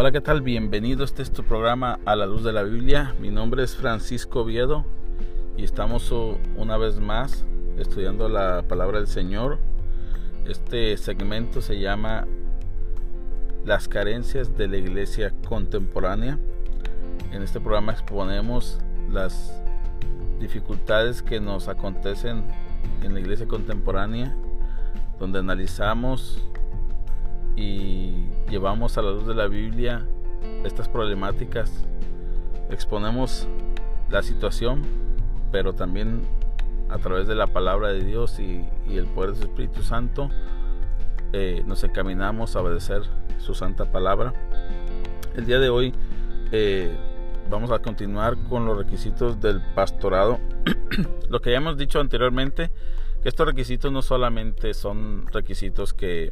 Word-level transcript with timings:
Hola, 0.00 0.12
¿qué 0.12 0.20
tal? 0.20 0.42
Bienvenido. 0.42 1.02
Este 1.02 1.24
programa 1.42 1.98
A 2.04 2.14
la 2.14 2.24
Luz 2.24 2.44
de 2.44 2.52
la 2.52 2.62
Biblia. 2.62 3.16
Mi 3.18 3.30
nombre 3.30 3.64
es 3.64 3.74
Francisco 3.74 4.44
Viedo 4.44 4.84
y 5.56 5.64
estamos 5.64 6.14
una 6.56 6.76
vez 6.76 7.00
más 7.00 7.44
estudiando 7.78 8.28
la 8.28 8.62
palabra 8.68 8.98
del 8.98 9.08
Señor. 9.08 9.58
Este 10.46 10.96
segmento 10.98 11.60
se 11.60 11.80
llama 11.80 12.28
Las 13.64 13.88
carencias 13.88 14.56
de 14.56 14.68
la 14.68 14.76
iglesia 14.76 15.34
contemporánea. 15.48 16.38
En 17.32 17.42
este 17.42 17.58
programa 17.58 17.90
exponemos 17.90 18.78
las 19.10 19.60
dificultades 20.38 21.24
que 21.24 21.40
nos 21.40 21.66
acontecen 21.66 22.44
en 23.02 23.14
la 23.14 23.18
iglesia 23.18 23.48
contemporánea, 23.48 24.32
donde 25.18 25.40
analizamos 25.40 26.40
y 27.58 28.12
llevamos 28.48 28.96
a 28.98 29.02
la 29.02 29.10
luz 29.10 29.26
de 29.26 29.34
la 29.34 29.48
Biblia 29.48 30.06
estas 30.64 30.88
problemáticas, 30.88 31.84
exponemos 32.70 33.48
la 34.10 34.22
situación, 34.22 34.82
pero 35.50 35.72
también 35.72 36.22
a 36.88 36.98
través 36.98 37.26
de 37.26 37.34
la 37.34 37.48
palabra 37.48 37.88
de 37.88 38.04
Dios 38.04 38.38
y, 38.38 38.64
el 38.88 39.06
poder 39.06 39.32
de 39.32 39.36
su 39.38 39.42
Espíritu 39.42 39.82
Santo, 39.82 40.30
eh, 41.32 41.62
nos 41.66 41.82
encaminamos 41.82 42.54
a 42.54 42.60
obedecer 42.60 43.02
su 43.38 43.54
santa 43.54 43.90
palabra. 43.90 44.32
El 45.36 45.44
día 45.44 45.58
de 45.58 45.68
hoy 45.68 45.92
eh, 46.52 46.96
vamos 47.50 47.72
a 47.72 47.80
continuar 47.80 48.36
con 48.48 48.66
los 48.66 48.78
requisitos 48.78 49.40
del 49.40 49.60
pastorado. 49.74 50.38
Lo 51.28 51.40
que 51.40 51.50
ya 51.50 51.56
hemos 51.58 51.76
dicho 51.76 52.00
anteriormente, 52.00 52.70
que 53.22 53.28
estos 53.28 53.46
requisitos 53.46 53.90
no 53.90 54.00
solamente 54.00 54.74
son 54.74 55.26
requisitos 55.26 55.92
que 55.92 56.30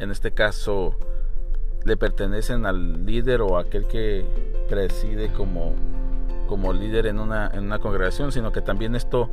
en 0.00 0.10
este 0.10 0.32
caso 0.32 0.96
le 1.84 1.96
pertenecen 1.96 2.66
al 2.66 3.06
líder 3.06 3.42
o 3.42 3.58
aquel 3.58 3.86
que 3.86 4.24
preside 4.68 5.32
como, 5.32 5.74
como 6.48 6.72
líder 6.72 7.06
en 7.06 7.18
una, 7.18 7.50
en 7.52 7.64
una 7.64 7.78
congregación, 7.78 8.32
sino 8.32 8.52
que 8.52 8.60
también 8.60 8.94
esto 8.94 9.30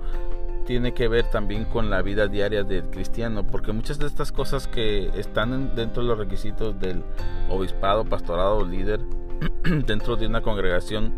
tiene 0.66 0.94
que 0.94 1.08
ver 1.08 1.30
también 1.30 1.64
con 1.66 1.90
la 1.90 2.02
vida 2.02 2.28
diaria 2.28 2.64
del 2.64 2.84
cristiano, 2.90 3.48
porque 3.48 3.72
muchas 3.72 4.00
de 4.00 4.06
estas 4.06 4.34
cosas 4.34 4.68
que 4.68 5.08
están 5.18 5.76
dentro 5.76 6.04
de 6.04 6.10
los 6.10 6.18
requisitos 6.18 6.78
del 6.80 7.04
obispado, 7.50 8.04
pastorado 8.04 8.66
líder 8.66 9.00
dentro 9.86 10.18
de 10.18 10.28
una 10.28 10.42
congregación 10.42 11.14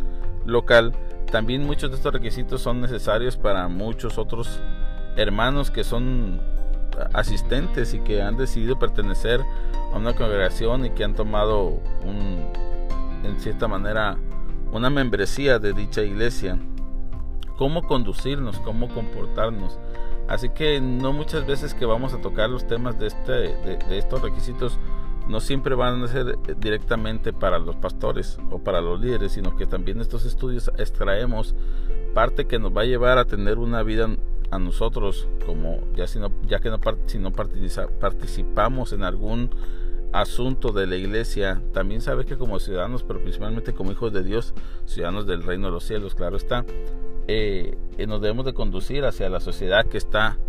local, 0.46 0.94
también 1.32 1.64
muchos 1.64 1.90
de 1.90 1.98
estos 1.98 2.14
requisitos 2.14 2.62
son 2.62 2.82
necesarios 2.82 3.38
para 3.38 3.68
muchos 3.68 4.20
otros 4.20 4.62
hermanos 5.16 5.72
que 5.72 5.84
son 5.84 6.40
asistentes 7.14 7.94
y 7.94 8.00
que 8.00 8.22
han 8.22 8.38
decidido 8.38 8.78
pertenecer 8.80 9.42
a 9.94 9.98
una 9.98 10.14
congregación 10.14 10.86
y 10.86 10.90
que 10.92 11.04
han 11.04 11.16
tomado 11.16 11.80
en 13.24 13.40
cierta 13.40 13.68
manera 13.68 14.18
una 14.72 14.90
membresía 14.90 15.60
de 15.60 15.74
dicha 15.74 16.02
iglesia. 16.04 16.58
Cómo 17.58 17.84
conducirnos, 17.84 18.60
cómo 18.60 18.88
comportarnos. 18.90 19.80
Así 20.28 20.50
que 20.50 20.80
no 20.80 21.12
muchas 21.12 21.46
veces 21.46 21.74
que 21.74 21.86
vamos 21.86 22.14
a 22.14 22.22
tocar 22.22 22.50
los 22.50 22.68
temas 22.68 23.00
de, 23.00 23.08
este, 23.08 23.32
de, 23.32 23.98
estos 23.98 24.22
requisitos 24.22 24.80
no 25.28 25.40
siempre 25.40 25.76
van 25.76 26.04
a 26.04 26.08
ser 26.08 26.38
directamente 26.58 27.34
para 27.34 27.60
los 27.60 27.76
pastores 27.76 28.40
o 28.52 28.60
para 28.60 28.80
los 28.80 29.00
líderes, 29.00 29.34
sino 29.34 29.56
que 29.56 29.66
también 29.66 30.02
estos 30.02 30.26
estudios 30.26 30.72
extraemos 30.78 31.56
parte 32.14 32.46
que 32.46 32.60
nos 32.60 32.76
va 32.76 32.82
a 32.82 32.86
llevar 32.86 33.18
a 33.18 33.26
tener 33.26 33.58
una 33.58 33.84
vida 33.84 34.08
a 34.52 34.60
nosotros 34.60 35.28
como 35.46 35.80
ya 35.96 36.08
si 36.08 36.20
no 36.20 36.32
ya 36.48 36.60
que 36.60 36.70
no 36.70 36.80
si 37.06 37.20
no 37.20 37.32
participamos 37.32 38.94
en 38.94 39.04
algún 39.04 39.50
asunto 40.12 40.72
de 40.72 40.88
la 40.88 40.96
iglesia 40.96 41.62
también 41.74 42.02
sabes 42.02 42.26
que 42.26 42.38
como 42.38 42.60
ciudadanos 42.60 43.04
pero 43.04 43.22
principalmente 43.22 43.74
como 43.74 43.92
hijos 43.92 44.12
de 44.12 44.24
Dios 44.24 44.54
ciudadanos 44.86 45.28
del 45.28 45.44
reino 45.44 45.68
de 45.68 45.74
los 45.74 45.84
cielos 45.84 46.16
claro 46.16 46.36
está 46.36 46.66
eh, 47.32 47.78
eh, 48.00 48.08
nos 48.08 48.22
debemos 48.22 48.44
de 48.44 48.54
conducir 48.54 49.06
hacia 49.06 49.30
la 49.30 49.40
sociedad 49.40 49.86
que 49.86 50.00
está 50.00 50.40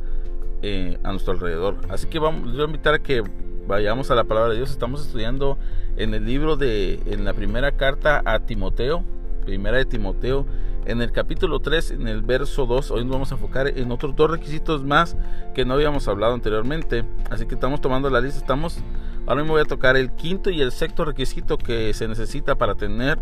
eh, 0.63 0.97
a 1.03 1.11
nuestro 1.11 1.35
alrededor. 1.35 1.77
Así 1.91 2.07
que 2.07 2.19
vamos 2.19 2.47
les 2.47 2.55
voy 2.55 2.63
a 2.63 2.67
invitar 2.69 2.95
a 2.95 2.99
que 3.01 3.23
vayamos 3.67 4.11
a 4.11 4.15
la 4.15 4.25
palabra 4.25 4.53
de 4.53 4.57
Dios. 4.57 4.71
Estamos 4.71 5.07
estudiando 5.07 5.59
en 5.99 6.15
el 6.15 6.25
libro 6.25 6.57
de 6.57 7.01
en 7.05 7.27
la 7.27 7.35
primera 7.35 7.73
carta 7.73 8.23
a 8.25 8.47
Timoteo 8.47 9.05
primera 9.45 9.79
de 9.79 9.85
Timoteo 9.85 10.47
en 10.91 11.01
el 11.03 11.13
capítulo 11.13 11.61
3, 11.61 11.93
en 11.93 12.09
el 12.09 12.23
verso 12.23 12.67
2, 12.67 12.91
hoy 12.91 13.05
nos 13.05 13.13
vamos 13.13 13.31
a 13.31 13.37
enfocar 13.37 13.69
en 13.69 13.93
otros 13.93 14.17
dos 14.17 14.31
requisitos 14.31 14.83
más 14.85 15.17
que 15.55 15.65
no 15.65 15.75
habíamos 15.75 16.09
hablado 16.09 16.35
anteriormente. 16.35 17.05
Así 17.31 17.47
que 17.47 17.55
estamos 17.55 17.81
tomando 17.81 18.11
la 18.11 18.21
lista. 18.21 18.41
Estamos, 18.41 18.79
ahora 19.27 19.43
mismo 19.43 19.55
voy 19.55 19.63
a 19.63 19.67
tocar 19.67 19.97
el 19.97 20.11
quinto 20.11 20.51
y 20.51 20.61
el 20.61 20.73
sexto 20.73 21.05
requisito 21.05 21.59
que 21.59 21.95
se 21.95 22.09
necesita 22.09 22.57
para 22.57 22.75
tener 22.75 23.19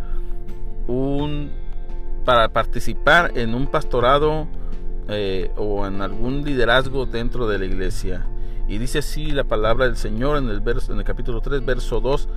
un, 0.87 1.51
para 2.25 2.49
participar 2.49 3.33
en 3.37 3.55
un 3.55 3.67
pastorado 3.67 4.49
eh, 5.09 5.51
o 5.57 5.87
en 5.87 6.01
algún 6.01 6.45
liderazgo 6.45 7.05
dentro 7.05 7.47
de 7.47 7.59
la 7.59 7.67
iglesia. 7.67 8.27
Y 8.67 8.79
dice 8.79 9.01
así 9.01 9.31
la 9.31 9.45
palabra 9.45 9.85
del 9.85 9.97
Señor 9.97 10.39
en 10.39 10.49
el, 10.49 10.61
verso, 10.61 10.93
en 10.93 10.99
el 10.99 11.05
capítulo 11.05 11.43
3, 11.43 11.65
verso 11.65 12.01
2. 12.01 12.29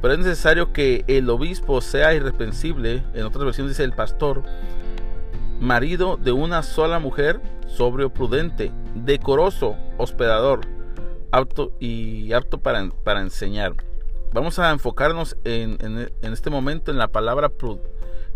Pero 0.00 0.14
es 0.14 0.20
necesario 0.20 0.72
que 0.72 1.04
el 1.08 1.28
obispo 1.28 1.80
sea 1.80 2.14
irreprensible, 2.14 3.02
en 3.14 3.24
otras 3.24 3.44
versiones 3.44 3.72
dice 3.72 3.84
el 3.84 3.92
pastor, 3.92 4.42
marido 5.60 6.16
de 6.16 6.32
una 6.32 6.62
sola 6.62 6.98
mujer, 6.98 7.40
sobrio, 7.66 8.10
prudente, 8.10 8.72
decoroso, 8.94 9.76
hospedador, 9.98 10.60
apto 11.30 11.72
y 11.78 12.32
apto 12.32 12.58
para, 12.58 12.88
para 13.04 13.20
enseñar. 13.20 13.74
Vamos 14.32 14.58
a 14.58 14.70
enfocarnos 14.70 15.36
en, 15.44 15.76
en, 15.80 16.32
este 16.32 16.50
momento 16.50 16.90
en 16.90 16.98
la 16.98 17.08
palabra 17.08 17.50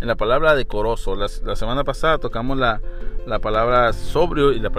en 0.00 0.08
la 0.08 0.16
palabra 0.16 0.54
decoroso. 0.54 1.14
La, 1.14 1.28
semana 1.28 1.84
pasada 1.84 2.19
tocamos 2.19 2.58
la, 2.58 2.81
la 3.26 3.38
palabra 3.38 3.92
sobrio 3.92 4.52
y 4.52 4.58
la, 4.58 4.70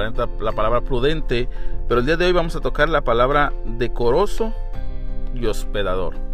la 0.41 0.51
palabra 0.51 0.81
prudente, 0.81 1.47
pero 1.87 2.01
el 2.01 2.05
día 2.05 2.17
de 2.17 2.25
hoy 2.25 2.33
vamos 2.33 2.55
a 2.55 2.59
tocar 2.59 2.89
la 2.89 3.01
palabra 3.01 3.53
decoroso 3.65 4.53
y 5.33 5.45
hospedador. 5.45 6.24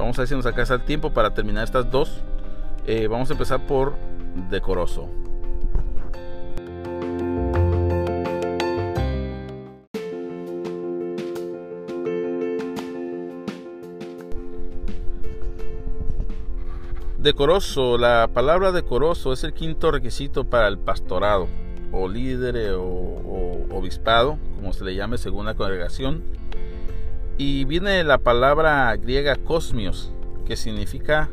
Vamos 0.00 0.18
a 0.18 0.22
ver 0.22 0.28
si 0.28 0.34
nos 0.34 0.46
alcanza 0.46 0.74
el 0.74 0.80
tiempo 0.80 1.10
para 1.10 1.34
terminar 1.34 1.64
estas 1.64 1.90
dos. 1.90 2.22
Eh, 2.86 3.06
vamos 3.06 3.28
a 3.28 3.34
empezar 3.34 3.66
por 3.66 3.94
decoroso. 4.48 5.08
Decoroso, 17.18 17.98
la 17.98 18.30
palabra 18.32 18.72
decoroso 18.72 19.34
es 19.34 19.44
el 19.44 19.52
quinto 19.52 19.90
requisito 19.90 20.44
para 20.44 20.68
el 20.68 20.78
pastorado, 20.78 21.48
o 21.92 22.08
líder 22.08 22.72
o, 22.72 22.82
o 22.82 23.76
obispado, 23.76 24.38
como 24.56 24.72
se 24.72 24.82
le 24.82 24.94
llame 24.94 25.18
según 25.18 25.44
la 25.44 25.54
congregación. 25.54 26.24
Y 27.40 27.64
viene 27.64 28.04
la 28.04 28.18
palabra 28.18 28.94
griega 28.96 29.34
cosmios, 29.34 30.12
que 30.44 30.56
significa 30.56 31.30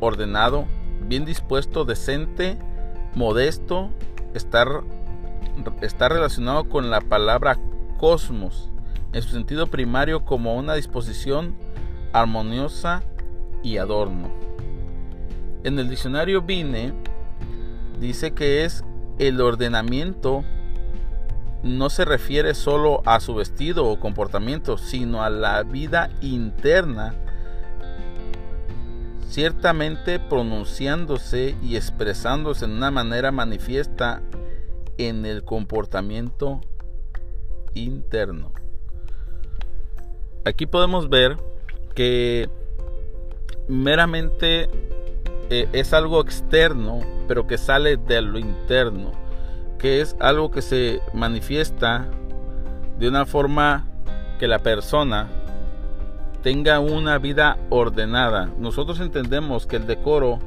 ordenado, 0.00 0.64
bien 1.02 1.26
dispuesto, 1.26 1.84
decente, 1.84 2.56
modesto, 3.14 3.90
está 4.32 6.08
relacionado 6.08 6.70
con 6.70 6.88
la 6.88 7.02
palabra 7.02 7.58
cosmos, 7.98 8.70
en 9.12 9.20
su 9.20 9.28
sentido 9.28 9.66
primario 9.66 10.24
como 10.24 10.56
una 10.56 10.72
disposición 10.72 11.54
armoniosa 12.14 13.02
y 13.62 13.76
adorno. 13.76 14.30
En 15.64 15.78
el 15.78 15.90
diccionario 15.90 16.40
Vine 16.40 16.94
dice 18.00 18.30
que 18.30 18.64
es 18.64 18.84
el 19.18 19.42
ordenamiento 19.42 20.44
no 21.62 21.90
se 21.90 22.04
refiere 22.04 22.54
solo 22.54 23.02
a 23.04 23.20
su 23.20 23.34
vestido 23.34 23.86
o 23.86 24.00
comportamiento, 24.00 24.78
sino 24.78 25.22
a 25.22 25.30
la 25.30 25.62
vida 25.62 26.10
interna, 26.20 27.14
ciertamente 29.28 30.18
pronunciándose 30.18 31.56
y 31.62 31.76
expresándose 31.76 32.64
en 32.64 32.72
una 32.72 32.90
manera 32.90 33.32
manifiesta 33.32 34.22
en 34.98 35.26
el 35.26 35.44
comportamiento 35.44 36.60
interno. 37.74 38.52
Aquí 40.44 40.66
podemos 40.66 41.08
ver 41.08 41.36
que 41.94 42.48
meramente 43.68 44.70
eh, 45.50 45.68
es 45.72 45.92
algo 45.92 46.20
externo, 46.20 47.00
pero 47.26 47.46
que 47.46 47.58
sale 47.58 47.96
de 47.96 48.22
lo 48.22 48.38
interno 48.38 49.25
que 49.78 50.00
es 50.00 50.16
algo 50.20 50.50
que 50.50 50.62
se 50.62 51.00
manifiesta 51.12 52.06
de 52.98 53.08
una 53.08 53.26
forma 53.26 53.86
que 54.38 54.48
la 54.48 54.58
persona 54.58 55.28
tenga 56.42 56.78
una 56.80 57.18
vida 57.18 57.56
ordenada. 57.70 58.50
Nosotros 58.58 59.00
entendemos 59.00 59.66
que 59.66 59.76
el 59.76 59.86
decoro 59.86 60.38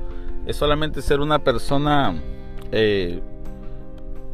es 0.45 0.55
solamente 0.55 1.01
ser 1.01 1.19
una 1.19 1.39
persona, 1.39 2.15
eh, 2.71 3.21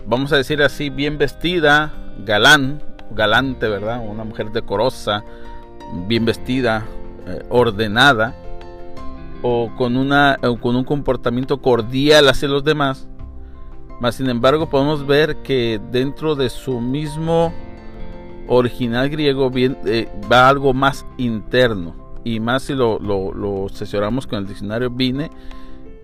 vamos 0.06 0.32
a 0.32 0.38
decir 0.38 0.62
así, 0.62 0.90
bien 0.90 1.18
vestida, 1.18 1.92
galán, 2.24 2.82
galante, 3.12 3.68
¿verdad? 3.68 4.02
Una 4.08 4.24
mujer 4.24 4.52
decorosa, 4.52 5.24
bien 6.08 6.26
vestida, 6.26 6.86
eh, 7.28 7.44
ordenada. 7.50 8.36
o 9.42 9.72
con, 9.78 9.96
una, 9.96 10.40
con 10.60 10.76
un 10.76 10.84
comportamiento 10.84 11.62
cordial 11.62 12.30
hacia 12.30 12.48
los 12.48 12.64
demás. 12.64 13.08
Mas 14.00 14.16
sin 14.16 14.30
embargo 14.30 14.70
podemos 14.70 15.06
ver 15.06 15.38
que 15.38 15.80
dentro 15.92 16.36
de 16.36 16.50
su 16.50 16.82
mismo 16.82 17.54
original 18.48 19.10
griego 19.10 19.50
bien, 19.50 19.78
eh, 19.86 20.10
va 20.32 20.50
algo 20.50 20.74
más 20.74 21.06
interno. 21.18 21.96
Y 22.24 22.40
más 22.40 22.64
si 22.64 22.74
lo, 22.74 23.00
lo, 23.00 23.34
lo 23.34 23.68
con 24.28 24.40
el 24.40 24.48
diccionario 24.48 24.90
Vine, 24.90 25.30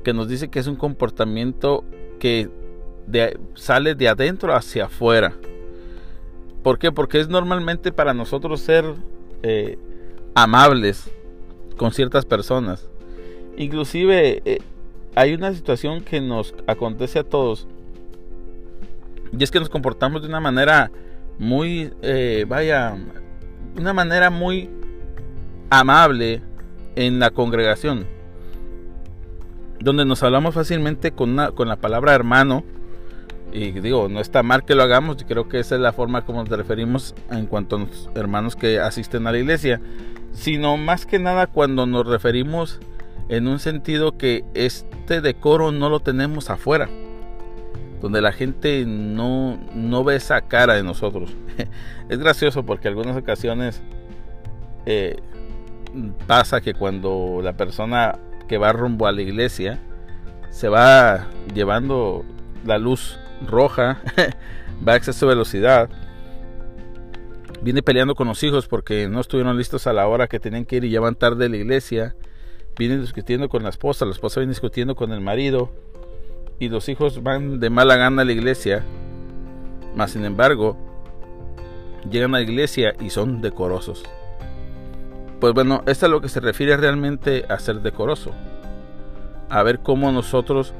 que 0.04 0.14
nos 0.14 0.28
dice 0.28 0.50
que 0.50 0.60
es 0.60 0.68
un 0.68 0.76
comportamiento 0.76 1.84
que 2.20 2.50
sale 3.56 3.96
de 3.96 4.08
adentro 4.08 4.54
hacia 4.54 4.86
afuera. 4.86 5.34
¿Por 6.64 6.78
qué? 6.78 6.92
Porque 6.92 7.20
es 7.20 7.28
normalmente 7.28 7.92
para 7.92 8.14
nosotros 8.14 8.62
ser 8.62 8.86
eh, 9.42 9.78
amables 10.36 11.12
con 11.78 11.92
ciertas 11.92 12.26
personas. 12.26 12.88
Inclusive 13.58 14.42
eh, 14.46 14.60
hay 15.16 15.34
una 15.34 15.54
situación 15.54 16.02
que 16.02 16.22
nos 16.22 16.54
acontece 16.68 17.20
a 17.20 17.24
todos. 17.24 17.68
Y 19.38 19.44
es 19.44 19.52
que 19.52 19.60
nos 19.60 19.70
comportamos 19.70 20.22
de 20.22 20.28
una 20.28 20.40
manera 20.40 20.92
muy, 21.40 21.94
eh, 22.02 22.46
vaya, 22.48 22.96
una 23.78 23.94
manera 23.94 24.30
muy 24.30 24.70
amable 25.70 26.42
en 26.96 27.20
la 27.20 27.32
congregación. 27.32 28.06
Donde 29.80 30.06
nos 30.06 30.22
hablamos 30.22 30.54
fácilmente 30.54 31.12
con, 31.12 31.38
con 31.56 31.68
la 31.68 31.78
palabra 31.78 32.14
hermano 32.14 32.64
y 33.54 33.72
digo, 33.72 34.08
no 34.10 34.20
está 34.20 34.44
mal 34.44 34.64
que 34.64 34.76
lo 34.76 34.84
hagamos, 34.84 35.24
creo 35.28 35.50
que 35.50 35.60
esa 35.60 35.76
es 35.76 35.82
la 35.82 35.92
forma 35.92 36.26
como 36.26 36.44
nos 36.44 36.50
referimos 36.50 37.16
en 37.30 37.48
cuanto 37.48 37.76
a 37.76 37.80
los 37.80 38.10
hermanos 38.16 38.56
que 38.56 38.80
asisten 38.80 39.28
a 39.28 39.32
la 39.32 39.40
iglesia, 39.40 39.82
sino 40.32 40.78
más 40.78 41.06
que 41.06 41.20
nada 41.20 41.48
cuando 41.48 41.86
nos 41.86 42.08
referimos 42.08 42.80
en 43.30 43.48
un 43.48 43.60
sentido 43.60 44.18
que 44.18 44.44
este 44.54 45.22
decoro 45.22 45.72
no 45.72 45.90
lo 45.90 46.00
tenemos 46.00 46.50
afuera, 46.50 46.90
donde 48.02 48.22
la 48.22 48.32
gente 48.32 48.84
no, 48.86 49.60
no 49.76 50.04
ve 50.04 50.16
esa 50.16 50.42
cara 50.42 50.74
de 50.74 50.84
nosotros. 50.84 51.36
es 52.10 52.18
gracioso 52.18 52.66
porque 52.66 52.88
algunas 52.88 53.16
ocasiones 53.16 53.82
eh, 54.86 55.18
pasa 56.28 56.62
que 56.62 56.74
cuando 56.74 57.40
la 57.44 57.54
persona 57.54 58.18
que 58.48 58.58
va 58.58 58.74
rumbo 58.74 59.08
a 59.08 59.12
la 59.12 59.22
iglesia 59.22 59.80
se 60.50 60.68
va 60.68 61.28
llevando 61.54 62.26
la 62.66 62.78
luz 62.78 63.20
roja, 63.48 64.02
va 64.88 64.94
a 64.94 64.96
exceso 64.96 65.28
de 65.28 65.34
velocidad. 65.34 65.90
Viene 67.62 67.84
peleando 67.84 68.16
con 68.16 68.28
los 68.28 68.44
hijos 68.44 68.68
porque 68.68 69.08
no 69.08 69.22
estuvieron 69.22 69.58
listos 69.58 69.86
a 69.86 69.94
la 69.94 70.08
hora 70.08 70.28
que 70.28 70.40
tenían 70.40 70.66
que 70.66 70.78
ir 70.78 70.84
y 70.86 70.90
ya 70.90 71.00
van 71.00 71.16
tarde 71.16 71.44
de 71.44 71.50
la 71.50 71.58
iglesia. 71.58 72.16
Viene 72.78 72.98
discutiendo 72.98 73.50
con 73.50 73.64
la 73.64 73.70
esposa, 73.70 74.06
la 74.06 74.12
esposa 74.12 74.40
viene 74.40 74.52
discutiendo 74.52 74.96
con 74.96 75.12
el 75.12 75.22
marido. 75.22 75.72
Y 76.62 76.70
los 76.70 76.88
hijos 76.90 77.24
van 77.24 77.60
de 77.60 77.72
mala 77.72 77.96
gana 77.96 78.22
a 78.22 78.26
la 78.26 78.32
iglesia. 78.34 78.84
Mas 79.96 80.12
sin 80.12 80.26
embargo, 80.26 80.78
llegan 82.08 82.36
a 82.36 82.38
la 82.38 82.44
iglesia 82.44 82.94
y 83.00 83.10
son 83.10 83.42
decorosos. 83.42 84.04
Pues 85.40 85.56
bueno, 85.56 85.82
esto 85.88 86.06
es 86.06 86.12
lo 86.12 86.22
que 86.22 86.30
se 86.30 86.40
refiere 86.40 86.78
realmente 86.78 87.46
a 87.50 87.58
ser 87.58 87.82
decoroso. 87.82 88.30
A 89.50 89.64
ver 89.64 89.80
cómo 89.80 90.12
nosotros 90.12 90.76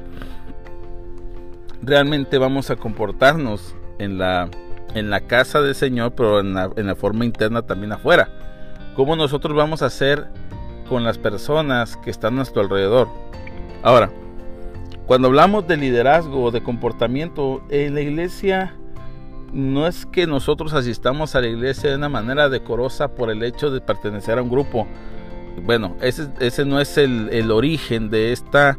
realmente 1.82 2.38
vamos 2.38 2.70
a 2.70 2.76
comportarnos 2.76 3.74
en 3.98 4.18
la, 4.18 4.48
en 4.94 5.10
la 5.10 5.22
casa 5.22 5.62
del 5.62 5.74
Señor, 5.74 6.12
pero 6.12 6.38
en 6.38 6.54
la, 6.54 6.70
en 6.76 6.86
la 6.86 6.94
forma 6.94 7.24
interna 7.24 7.62
también 7.62 7.90
afuera. 7.90 8.28
¿Cómo 8.94 9.16
nosotros 9.16 9.56
vamos 9.56 9.82
a 9.82 9.86
hacer 9.86 10.28
con 10.88 11.02
las 11.02 11.18
personas 11.18 11.96
que 11.96 12.10
están 12.10 12.34
a 12.34 12.36
nuestro 12.36 12.62
alrededor? 12.62 13.08
Ahora, 13.82 14.12
cuando 15.06 15.28
hablamos 15.28 15.66
de 15.66 15.76
liderazgo 15.76 16.44
o 16.44 16.50
de 16.50 16.62
comportamiento 16.62 17.62
en 17.68 17.94
la 17.94 18.00
iglesia, 18.00 18.76
no 19.52 19.86
es 19.86 20.06
que 20.06 20.26
nosotros 20.26 20.72
asistamos 20.72 21.34
a 21.34 21.40
la 21.40 21.48
iglesia 21.48 21.90
de 21.90 21.96
una 21.96 22.08
manera 22.08 22.48
decorosa 22.48 23.14
por 23.14 23.30
el 23.30 23.42
hecho 23.42 23.70
de 23.70 23.80
pertenecer 23.80 24.38
a 24.38 24.42
un 24.42 24.50
grupo. 24.50 24.86
Bueno, 25.64 25.96
ese, 26.00 26.28
ese 26.40 26.64
no 26.64 26.80
es 26.80 26.96
el, 26.96 27.28
el 27.30 27.50
origen 27.50 28.08
de 28.10 28.32
esta 28.32 28.78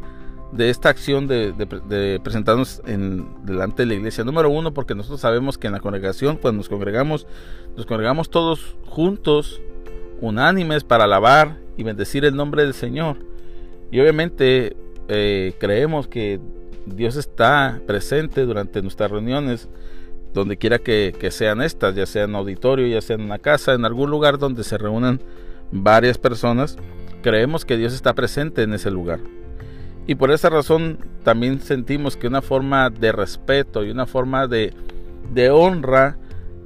de 0.54 0.70
esta 0.70 0.90
acción 0.90 1.28
de, 1.28 2.20
presentarnos 2.24 2.82
en, 2.86 3.28
delante 3.44 3.84
de 3.84 3.88
la 3.88 3.94
iglesia. 3.96 4.24
Número 4.24 4.50
uno, 4.50 4.74
porque 4.74 4.94
nosotros 4.94 5.20
sabemos 5.20 5.58
que 5.58 5.68
en 5.68 5.74
la 5.74 5.80
congregación, 5.80 6.38
cuando 6.38 6.60
nos 6.60 6.70
congregamos, 6.70 7.26
nos 7.76 7.88
congregamos 7.88 8.30
todos 8.30 8.76
juntos, 8.86 9.62
unánimes, 10.22 10.84
para 10.84 11.06
alabar 11.06 11.58
y 11.76 11.84
bendecir 11.84 12.24
el 12.24 12.36
nombre 12.36 12.64
del 12.64 12.76
Señor. 12.76 13.18
Y 13.92 14.00
obviamente 14.00 14.78
eh, 15.08 15.54
creemos 15.60 16.08
que 16.08 16.40
Dios 16.86 17.16
está 17.16 17.82
presente 17.88 18.46
durante 18.46 18.82
nuestras 18.82 19.12
reuniones, 19.12 19.70
donde 20.34 20.58
quiera 20.58 20.80
que, 20.80 21.16
que 21.18 21.32
sean 21.32 21.62
estas, 21.62 21.96
ya 21.96 22.06
sea 22.06 22.24
en 22.24 22.36
auditorio, 22.36 22.88
ya 22.88 23.02
sea 23.02 23.16
en 23.16 23.22
una 23.24 23.40
casa, 23.40 23.74
en 23.74 23.86
algún 23.86 24.10
lugar 24.10 24.38
donde 24.38 24.64
se 24.64 24.78
reúnan 24.78 25.22
varias 25.72 26.18
personas. 26.18 26.78
Creemos 27.22 27.66
que 27.66 27.78
Dios 27.78 27.94
está 27.94 28.14
presente 28.14 28.64
en 28.64 28.74
ese 28.74 28.92
lugar. 28.92 29.20
Y 30.06 30.16
por 30.16 30.32
esa 30.32 30.50
razón 30.50 31.00
también 31.24 31.62
sentimos 31.62 32.18
que 32.18 32.28
una 32.28 32.42
forma 32.42 32.90
de 32.90 33.12
respeto 33.12 33.84
y 33.86 33.92
una 33.92 34.06
forma 34.06 34.48
de, 34.48 34.74
honra 35.50 36.18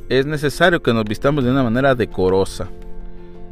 es 0.09 0.25
necesario 0.25 0.81
que 0.81 0.93
nos 0.93 1.03
vistamos 1.03 1.43
de 1.43 1.51
una 1.51 1.63
manera 1.63 1.93
decorosa. 1.93 2.69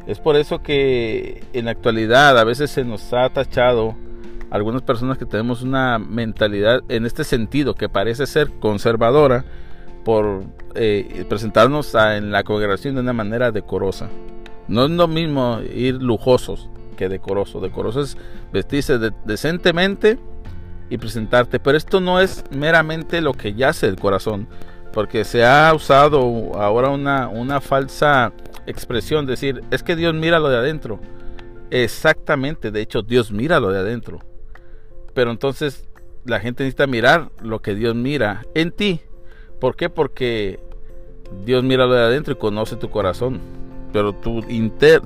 Es 0.08 0.20
por 0.20 0.36
eso 0.36 0.62
que 0.62 1.44
en 1.54 1.66
la 1.66 1.72
actualidad 1.72 2.38
a 2.38 2.44
veces 2.44 2.72
se 2.72 2.84
nos 2.84 3.14
ha 3.14 3.30
tachado 3.30 3.96
algunas 4.56 4.82
personas 4.82 5.18
que 5.18 5.26
tenemos 5.26 5.62
una 5.62 6.00
mentalidad 6.00 6.82
en 6.90 7.06
este 7.06 7.24
sentido 7.24 7.76
que 7.76 7.90
parece 7.90 8.26
ser 8.26 8.50
conservadora 8.60 9.46
por 10.04 10.44
eh, 10.76 11.26
presentarnos 11.28 11.94
en 11.96 12.32
la 12.32 12.44
congregación 12.44 12.96
de 12.96 13.02
una 13.02 13.14
manera 13.14 13.52
decorosa. 13.52 14.10
No 14.68 14.86
es 14.86 14.92
lo 14.92 15.08
mismo 15.08 15.60
ir 15.74 15.96
lujosos, 15.96 16.70
que 16.96 17.10
decoroso. 17.10 17.60
Decoroso 17.60 18.02
es 18.02 18.18
vestirse 18.54 18.98
decentemente 19.26 20.18
y 20.90 20.98
presentarte. 20.98 21.60
Pero 21.60 21.78
esto 21.78 22.00
no 22.00 22.20
es 22.20 22.44
meramente 22.52 23.22
lo 23.22 23.34
que 23.34 23.54
yace 23.54 23.88
el 23.88 23.98
corazón. 23.98 24.48
Porque 24.94 25.26
se 25.26 25.46
ha 25.46 25.74
usado 25.74 26.22
ahora 26.56 26.90
una, 26.90 27.28
una 27.28 27.60
falsa 27.60 28.32
expresión. 28.66 29.26
Decir, 29.26 29.62
es 29.72 29.84
que 29.84 29.96
Dios 29.96 30.14
mira 30.14 30.40
lo 30.40 30.50
de 30.50 30.58
adentro. 30.58 31.00
Exactamente, 31.72 32.72
de 32.72 32.82
hecho 32.82 33.02
Dios 33.02 33.32
mira 33.32 33.60
lo 33.60 33.72
de 33.72 33.80
adentro. 33.80 34.20
Pero 35.16 35.32
entonces 35.32 35.90
la 36.26 36.40
gente 36.40 36.64
necesita 36.64 36.86
mirar 36.86 37.32
lo 37.42 37.64
que 37.64 37.74
Dios 37.74 37.96
mira 37.96 38.46
en 38.54 38.72
ti. 38.72 39.02
¿Por 39.60 39.76
qué? 39.76 39.90
Porque 39.90 40.60
Dios 41.44 41.64
mira 41.64 41.88
lo 41.88 41.94
de 41.94 42.04
adentro 42.04 42.34
y 42.34 42.38
conoce 42.38 42.76
tu 42.76 42.92
corazón 42.92 43.42
pero 43.96 44.12
tu, 44.12 44.42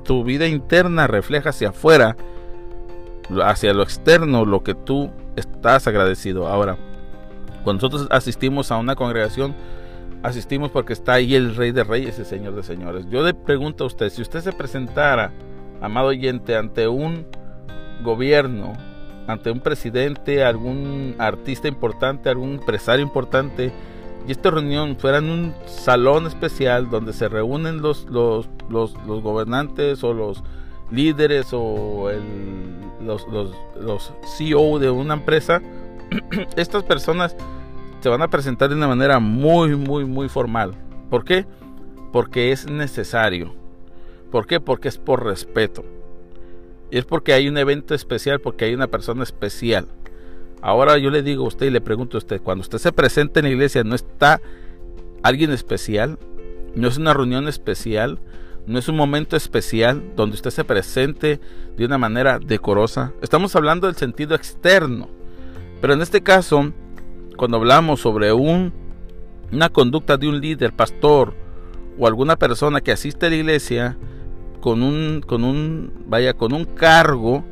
tu 0.02 0.24
vida 0.24 0.48
interna 0.48 1.06
refleja 1.06 1.50
hacia 1.50 1.68
afuera, 1.68 2.16
hacia 3.44 3.72
lo 3.72 3.84
externo, 3.84 4.44
lo 4.44 4.64
que 4.64 4.74
tú 4.74 5.12
estás 5.36 5.86
agradecido. 5.86 6.48
Ahora, 6.48 6.76
cuando 7.62 7.86
nosotros 7.86 8.08
asistimos 8.10 8.72
a 8.72 8.78
una 8.78 8.96
congregación, 8.96 9.54
asistimos 10.24 10.72
porque 10.72 10.92
está 10.92 11.12
ahí 11.12 11.36
el 11.36 11.54
Rey 11.54 11.70
de 11.70 11.84
Reyes 11.84 12.18
y 12.18 12.24
Señor 12.24 12.56
de 12.56 12.64
Señores. 12.64 13.06
Yo 13.08 13.22
le 13.22 13.32
pregunto 13.32 13.84
a 13.84 13.86
usted, 13.86 14.10
si 14.10 14.22
usted 14.22 14.40
se 14.40 14.52
presentara, 14.52 15.30
amado 15.80 16.08
oyente, 16.08 16.56
ante 16.56 16.88
un 16.88 17.28
gobierno, 18.02 18.72
ante 19.30 19.50
un 19.50 19.60
presidente, 19.60 20.44
algún 20.44 21.14
artista 21.18 21.68
importante, 21.68 22.28
algún 22.28 22.54
empresario 22.54 23.04
importante, 23.04 23.72
y 24.26 24.32
esta 24.32 24.50
reunión 24.50 24.96
fuera 24.96 25.18
en 25.18 25.30
un 25.30 25.54
salón 25.66 26.26
especial 26.26 26.90
donde 26.90 27.12
se 27.12 27.28
reúnen 27.28 27.80
los, 27.80 28.04
los, 28.10 28.48
los, 28.68 28.94
gobernantes 29.04 30.04
o 30.04 30.12
los 30.12 30.42
líderes 30.90 31.48
o 31.52 32.10
los, 33.02 33.26
los, 33.28 33.56
los 33.80 34.12
CEO 34.36 34.78
de 34.78 34.90
una 34.90 35.14
empresa, 35.14 35.62
estas 36.56 36.82
personas 36.82 37.34
se 38.00 38.08
van 38.08 38.22
a 38.22 38.28
presentar 38.28 38.68
de 38.68 38.74
una 38.74 38.88
manera 38.88 39.18
muy, 39.20 39.76
muy, 39.76 40.04
muy 40.04 40.28
formal. 40.28 40.74
¿Por 41.08 41.24
qué? 41.24 41.46
Porque 42.12 42.52
es 42.52 42.68
necesario. 42.68 43.54
¿Por 44.30 44.46
qué? 44.46 44.60
Porque 44.60 44.88
es 44.88 44.98
por 44.98 45.24
respeto. 45.24 45.84
Y 46.90 46.98
es 46.98 47.04
porque 47.04 47.32
hay 47.32 47.48
un 47.48 47.56
evento 47.56 47.94
especial, 47.94 48.40
porque 48.40 48.64
hay 48.64 48.74
una 48.74 48.88
persona 48.88 49.22
especial. 49.22 49.86
Ahora 50.62 50.98
yo 50.98 51.10
le 51.10 51.22
digo 51.22 51.44
a 51.44 51.48
usted 51.48 51.66
y 51.66 51.70
le 51.70 51.80
pregunto 51.80 52.16
a 52.16 52.18
usted, 52.18 52.40
cuando 52.42 52.62
usted 52.62 52.78
se 52.78 52.92
presenta 52.92 53.40
en 53.40 53.46
la 53.46 53.50
iglesia, 53.50 53.84
¿no 53.84 53.94
está 53.94 54.40
alguien 55.22 55.52
especial? 55.52 56.18
¿No 56.74 56.88
es 56.88 56.98
una 56.98 57.14
reunión 57.14 57.48
especial? 57.48 58.18
¿No 58.66 58.78
es 58.78 58.88
un 58.88 58.96
momento 58.96 59.36
especial 59.36 60.02
donde 60.16 60.34
usted 60.34 60.50
se 60.50 60.64
presente 60.64 61.40
de 61.76 61.84
una 61.84 61.96
manera 61.96 62.38
decorosa? 62.38 63.12
Estamos 63.22 63.56
hablando 63.56 63.86
del 63.86 63.96
sentido 63.96 64.34
externo. 64.34 65.08
Pero 65.80 65.94
en 65.94 66.02
este 66.02 66.22
caso, 66.22 66.72
cuando 67.36 67.56
hablamos 67.56 68.00
sobre 68.00 68.32
un, 68.32 68.72
una 69.50 69.70
conducta 69.70 70.18
de 70.18 70.28
un 70.28 70.40
líder, 70.40 70.74
pastor 70.74 71.34
o 71.98 72.06
alguna 72.06 72.36
persona 72.36 72.80
que 72.80 72.92
asiste 72.92 73.26
a 73.26 73.30
la 73.30 73.36
iglesia 73.36 73.96
con 74.60 74.82
un, 74.82 75.22
con 75.26 75.44
un, 75.44 75.92
vaya, 76.06 76.34
con 76.34 76.52
un 76.52 76.64
cargo, 76.64 77.44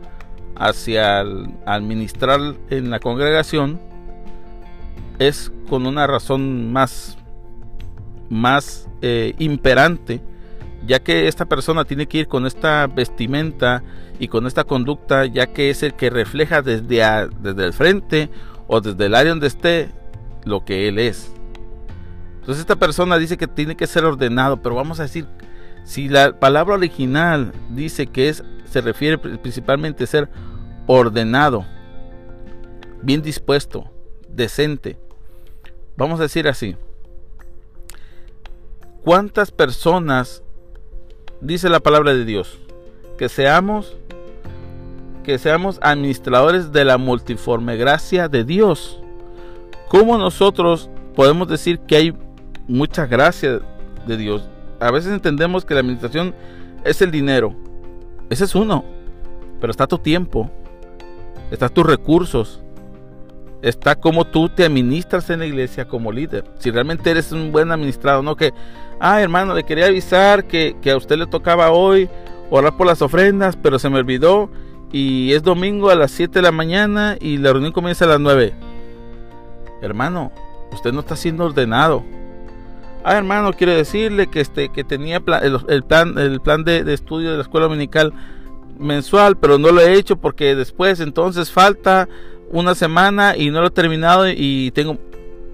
hacia 0.59 1.21
administrar 1.65 2.41
en 2.69 2.91
la 2.91 2.99
congregación 2.99 3.81
es 5.19 5.53
con 5.69 5.87
una 5.87 6.07
razón 6.07 6.73
más, 6.73 7.17
más 8.29 8.89
eh, 9.01 9.35
imperante, 9.39 10.21
ya 10.87 11.01
que 11.01 11.29
esta 11.29 11.45
persona 11.47 11.85
tiene 11.85 12.07
que 12.07 12.19
ir 12.19 12.29
con 12.29 12.47
esta 12.47 12.87
vestimenta 12.87 13.83
y 14.19 14.29
con 14.29 14.47
esta 14.47 14.65
conducta, 14.65 15.27
ya 15.27 15.49
que 15.49 15.71
es 15.71 15.83
el 15.83 15.95
que 15.95 16.11
refleja 16.11 16.63
desde, 16.63 17.29
desde 17.41 17.65
el 17.65 17.73
frente 17.73 18.31
o 18.67 18.81
desde 18.81 19.07
el 19.07 19.15
área 19.15 19.31
donde 19.31 19.47
esté 19.47 19.91
lo 20.45 20.65
que 20.65 20.89
él 20.89 20.99
es. 20.99 21.33
Entonces 22.41 22.61
esta 22.61 22.77
persona 22.77 23.19
dice 23.19 23.37
que 23.37 23.47
tiene 23.47 23.77
que 23.77 23.87
ser 23.87 24.05
ordenado, 24.05 24.63
pero 24.63 24.75
vamos 24.75 24.99
a 25.01 25.05
decir, 25.05 25.27
si 25.89 26.07
la 26.07 26.39
palabra 26.39 26.75
original 26.75 27.55
dice 27.71 28.09
que 28.09 28.29
es, 28.29 28.45
se 28.67 28.83
refiere 28.83 29.17
principalmente 29.17 30.05
a 30.05 30.07
ser 30.07 30.29
ordenado, 30.87 31.65
bien 33.01 33.23
dispuesto, 33.23 33.91
decente. 34.29 34.99
Vamos 35.97 36.21
a 36.21 36.25
decir 36.25 36.47
así. 36.47 36.77
¿Cuántas 39.03 39.51
personas 39.51 40.43
dice 41.41 41.71
la 41.71 41.81
palabra 41.81 42.13
de 42.13 42.27
Dios? 42.27 42.59
Que 43.17 43.31
seamos 43.31 43.97
que 45.25 45.39
seamos 45.39 45.79
administradores 45.81 46.71
de 46.71 46.85
la 46.85 46.99
multiforme 46.99 47.79
gracia 47.79 48.29
de 48.29 48.45
Dios. 48.45 49.01
¿Cómo 49.89 50.19
nosotros 50.19 50.91
podemos 51.15 51.49
decir 51.49 51.79
que 51.79 51.97
hay 51.97 52.15
mucha 52.67 53.07
gracia 53.07 53.61
de 54.07 54.17
Dios? 54.19 54.51
A 54.81 54.91
veces 54.91 55.13
entendemos 55.13 55.65
que 55.65 55.75
la 55.75 55.81
administración 55.81 56.35
es 56.85 57.03
el 57.03 57.11
dinero. 57.11 57.55
Ese 58.31 58.45
es 58.45 58.55
uno. 58.55 58.85
Pero 59.61 59.71
está 59.71 59.87
tu 59.87 59.99
tiempo, 59.99 60.51
está 61.51 61.69
tus 61.69 61.85
recursos, 61.85 62.61
está 63.61 63.97
como 63.97 64.25
tú 64.25 64.49
te 64.49 64.65
administras 64.65 65.31
en 65.31 65.41
la 65.41 65.47
iglesia 65.47 65.89
como 65.89 66.13
líder. 66.13 66.45
Si 66.59 66.71
realmente 66.71 67.11
eres 67.11 67.33
un 67.33 67.51
buen 67.51 67.73
administrado, 67.73 68.23
no 68.23 68.37
que, 68.37 68.53
ah, 69.01 69.21
hermano, 69.21 69.55
le 69.55 69.65
quería 69.65 69.87
avisar 69.87 70.47
que, 70.47 70.77
que, 70.81 70.93
a 70.93 70.97
usted 70.97 71.17
le 71.17 71.27
tocaba 71.27 71.71
hoy 71.71 72.09
orar 72.51 72.77
por 72.77 72.87
las 72.87 73.03
ofrendas, 73.03 73.57
pero 73.57 73.79
se 73.79 73.91
me 73.91 73.99
olvidó 73.99 74.49
y 74.93 75.33
es 75.33 75.43
domingo 75.43 75.91
a 75.91 75.97
las 75.97 76.13
7 76.13 76.39
de 76.39 76.43
la 76.43 76.53
mañana 76.53 77.17
y 77.21 77.39
la 77.39 77.53
reunión 77.53 77.73
comienza 77.73 78.05
a 78.05 78.09
las 78.09 78.21
9. 78.21 78.55
Hermano, 79.83 80.33
usted 80.73 80.93
no 80.93 81.01
está 81.01 81.17
siendo 81.17 81.45
ordenado. 81.45 82.05
Ah, 83.05 83.17
hermano, 83.17 83.53
quiero 83.53 83.75
decirle 83.75 84.27
que 84.27 84.41
este 84.41 84.69
que 84.71 84.85
tenía 84.85 85.23
el, 85.69 85.83
plan 85.85 86.19
el 86.19 86.41
plan 86.41 86.65
de, 86.65 86.93
estudio 86.93 87.31
de 87.31 87.37
la 87.37 87.43
escuela 87.43 87.67
dominical 87.67 88.13
mensual, 88.79 89.37
pero 89.37 89.59
no 89.59 89.71
lo 89.71 89.81
he 89.81 89.95
hecho 89.95 90.17
porque 90.17 90.55
después 90.55 91.01
entonces 91.01 91.51
falta 91.51 92.09
una 92.51 92.75
semana 92.75 93.37
y 93.37 93.51
no 93.51 93.61
lo 93.61 93.69
he 93.69 93.71
terminado 93.71 94.29
y 94.29 94.71
tengo 94.73 94.99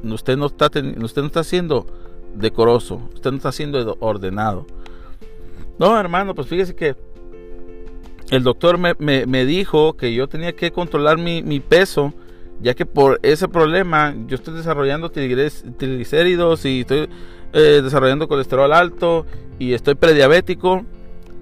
usted 0.03 0.37
no 0.37 0.47
está 0.47 0.67
usted 0.67 1.23
no 1.23 1.27
está 1.27 1.45
siendo 1.45 1.87
decoroso, 2.35 3.01
usted 3.15 3.31
no 3.31 3.37
está 3.37 3.53
siendo 3.53 3.97
ordenado. 4.01 4.67
No, 5.79 5.99
hermano, 5.99 6.35
pues 6.35 6.47
fíjese 6.49 6.75
que 6.75 6.97
el 8.31 8.43
doctor 8.43 8.79
me, 8.79 8.95
me, 8.99 9.45
dijo 9.45 9.97
que 9.97 10.15
yo 10.15 10.29
tenía 10.29 10.55
que 10.55 10.71
controlar 10.73 11.19
mi, 11.19 11.43
mi, 11.43 11.61
peso, 11.61 12.13
ya 12.61 12.75
que 12.75 12.87
por 12.87 13.21
ese 13.23 13.49
problema 13.49 14.15
yo 14.27 14.37
estoy 14.37 14.55
desarrollando 14.55 15.11
triglicéridos 15.11 16.65
y 16.65 16.81
estoy 16.81 17.09
eh, 17.53 17.81
desarrollando 17.83 18.29
colesterol 18.29 18.73
alto 18.73 19.27
y 19.59 19.73
estoy 19.73 19.95
prediabético. 19.95 20.85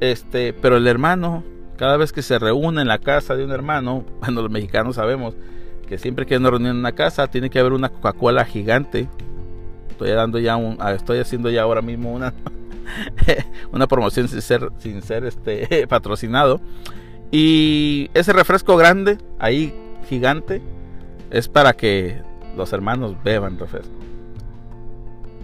Este, 0.00 0.52
pero 0.52 0.78
el 0.78 0.86
hermano 0.88 1.44
cada 1.82 1.96
vez 1.96 2.12
que 2.12 2.22
se 2.22 2.38
reúne 2.38 2.82
en 2.82 2.86
la 2.86 2.98
casa 2.98 3.34
de 3.34 3.44
un 3.44 3.50
hermano, 3.50 4.04
cuando 4.20 4.42
los 4.42 4.50
mexicanos 4.50 4.94
sabemos 4.94 5.34
que 5.88 5.98
siempre 5.98 6.26
que 6.26 6.34
hay 6.34 6.40
una 6.40 6.50
reunión 6.50 6.72
en 6.72 6.78
una 6.78 6.92
casa 6.92 7.26
tiene 7.26 7.50
que 7.50 7.58
haber 7.58 7.72
una 7.72 7.88
Coca-Cola 7.88 8.44
gigante. 8.44 9.08
Estoy 9.90 10.10
dando 10.10 10.38
ya 10.38 10.56
un, 10.56 10.76
ah, 10.78 10.92
estoy 10.92 11.18
haciendo 11.18 11.50
ya 11.50 11.62
ahora 11.62 11.82
mismo 11.82 12.12
una 12.12 12.32
una 13.72 13.86
promoción 13.86 14.28
sin 14.28 14.42
ser 14.42 14.68
sin 14.78 15.02
ser 15.02 15.24
este 15.24 15.86
patrocinado. 15.88 16.60
Y 17.30 18.10
ese 18.14 18.32
refresco 18.32 18.76
grande 18.76 19.18
ahí 19.38 19.74
gigante 20.08 20.62
es 21.32 21.48
para 21.48 21.72
que 21.72 22.22
los 22.56 22.72
hermanos 22.72 23.16
beban 23.24 23.58
refresco. 23.58 23.96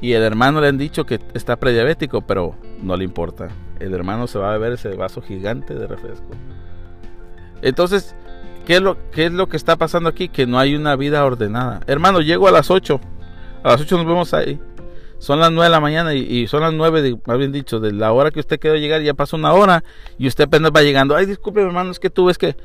Y 0.00 0.12
el 0.12 0.22
hermano 0.22 0.60
le 0.60 0.68
han 0.68 0.78
dicho 0.78 1.04
que 1.04 1.18
está 1.34 1.56
prediabético, 1.56 2.20
pero 2.20 2.54
no 2.80 2.96
le 2.96 3.02
importa 3.02 3.48
el 3.80 3.94
hermano 3.94 4.26
se 4.26 4.38
va 4.38 4.50
a 4.50 4.52
beber 4.52 4.72
ese 4.72 4.94
vaso 4.94 5.22
gigante 5.22 5.74
de 5.74 5.86
refresco. 5.86 6.26
Entonces, 7.62 8.14
¿qué 8.66 8.76
es, 8.76 8.82
lo, 8.82 8.96
¿qué 9.10 9.26
es 9.26 9.32
lo 9.32 9.48
que 9.48 9.56
está 9.56 9.76
pasando 9.76 10.08
aquí? 10.08 10.28
Que 10.28 10.46
no 10.46 10.58
hay 10.58 10.74
una 10.74 10.96
vida 10.96 11.24
ordenada. 11.24 11.80
Hermano, 11.86 12.20
llego 12.20 12.48
a 12.48 12.52
las 12.52 12.70
8. 12.70 13.00
A 13.62 13.68
las 13.68 13.80
8 13.80 13.96
nos 13.96 14.06
vemos 14.06 14.34
ahí. 14.34 14.60
Son 15.18 15.40
las 15.40 15.50
9 15.50 15.64
de 15.64 15.70
la 15.70 15.80
mañana 15.80 16.14
y, 16.14 16.46
son 16.46 16.60
las 16.60 16.72
9, 16.72 17.18
más 17.26 17.38
bien 17.38 17.50
dicho, 17.50 17.80
de 17.80 17.92
la 17.92 18.12
hora 18.12 18.30
que 18.30 18.38
usted 18.38 18.60
quedó 18.60 18.76
llegar, 18.76 19.02
ya 19.02 19.14
pasó 19.14 19.36
una 19.36 19.52
hora 19.52 19.82
y 20.16 20.28
usted 20.28 20.44
apenas 20.44 20.70
va 20.74 20.82
llegando. 20.82 21.16
Ay, 21.16 21.26
disculpe, 21.26 21.60
hermano, 21.60 21.90
es 21.90 21.98
que 21.98 22.08
tú 22.08 22.26
ves 22.26 22.38
que 22.38 22.56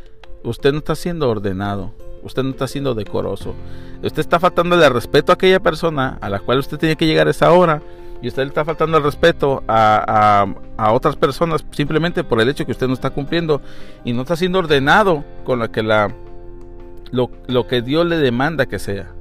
usted 0.44 0.72
no 0.72 0.80
está 0.80 0.94
siendo 0.94 1.30
ordenado. 1.30 1.94
Usted 2.24 2.44
no 2.44 2.51
está 2.51 2.68
siendo 2.68 2.96
decoroso. 2.96 3.53
Usted 4.01 4.20
está 4.20 4.39
faltándole 4.39 4.88
respeto 4.89 5.32
a 5.32 5.36
aquella 5.36 5.60
persona 5.60 6.18
a 6.22 6.30
la 6.30 6.39
cual 6.39 6.60
usted 6.60 6.77
tiene 6.77 6.96
que 6.96 7.06
llegar 7.06 7.27
a 7.27 7.32
esa 7.32 7.51
hora 7.51 7.82
y 8.22 8.30
usted 8.30 8.44
le 8.44 8.48
está 8.48 8.63
faltando 8.63 8.98
el 8.98 9.03
respeto 9.03 9.63
a, 9.68 10.46
otras 10.92 11.18
personas 11.18 11.65
simplemente 11.72 12.24
por 12.24 12.39
el 12.39 12.48
hecho 12.48 12.65
que 12.65 12.72
usted 12.72 12.88
no 12.88 12.94
está 12.94 13.10
cumpliendo 13.10 13.62
y 14.06 14.13
no 14.13 14.22
está 14.22 14.38
siendo 14.38 14.60
ordenado 14.60 15.25
con 15.44 15.60
lo 15.60 15.70
que 15.72 15.84
la 15.84 16.10
lo, 17.12 17.68
que 17.68 17.82
Dios 17.82 18.06
le 18.06 18.18
demanda 18.18 18.65
que 18.65 18.80
sea. 18.80 19.12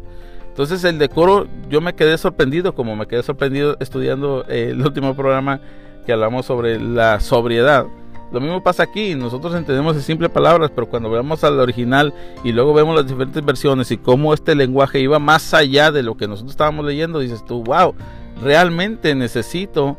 Entonces 0.49 0.85
el 0.85 0.99
decoro, 0.99 1.47
yo 1.69 1.81
me 1.81 1.95
quedé 1.95 2.17
sorprendido, 2.17 2.75
como 2.75 2.95
me 2.95 3.07
quedé 3.07 3.23
sorprendido 3.23 3.77
estudiando 3.81 4.45
el 4.49 4.81
último 4.81 5.15
programa 5.15 5.61
que 6.07 6.13
hablamos 6.13 6.47
sobre 6.47 6.81
la 6.81 7.21
sobriedad. 7.21 7.87
Lo 8.33 8.41
mismo 8.41 8.63
pasa 8.63 8.85
aquí, 8.85 9.15
nosotros 9.15 9.55
entendemos 9.55 9.95
en 9.95 10.03
simples 10.03 10.31
palabras, 10.31 10.71
pero 10.75 10.89
cuando 10.89 11.11
vemos 11.11 11.45
al 11.45 11.61
original 11.61 12.15
y 12.43 12.53
luego 12.53 12.73
vemos 12.73 12.97
las 12.97 13.07
diferentes 13.07 13.45
versiones 13.45 13.91
y 13.91 13.99
cómo 13.99 14.33
este 14.33 14.55
lenguaje 14.55 15.01
iba 15.01 15.19
más 15.19 15.53
allá 15.53 15.93
de 15.93 16.03
lo 16.03 16.17
que 16.17 16.27
nosotros 16.27 16.53
estábamos 16.53 16.87
leyendo, 16.87 17.19
dices 17.19 17.45
tú, 17.45 17.63
wow, 17.63 17.95
realmente 18.43 19.15
necesito 19.15 19.99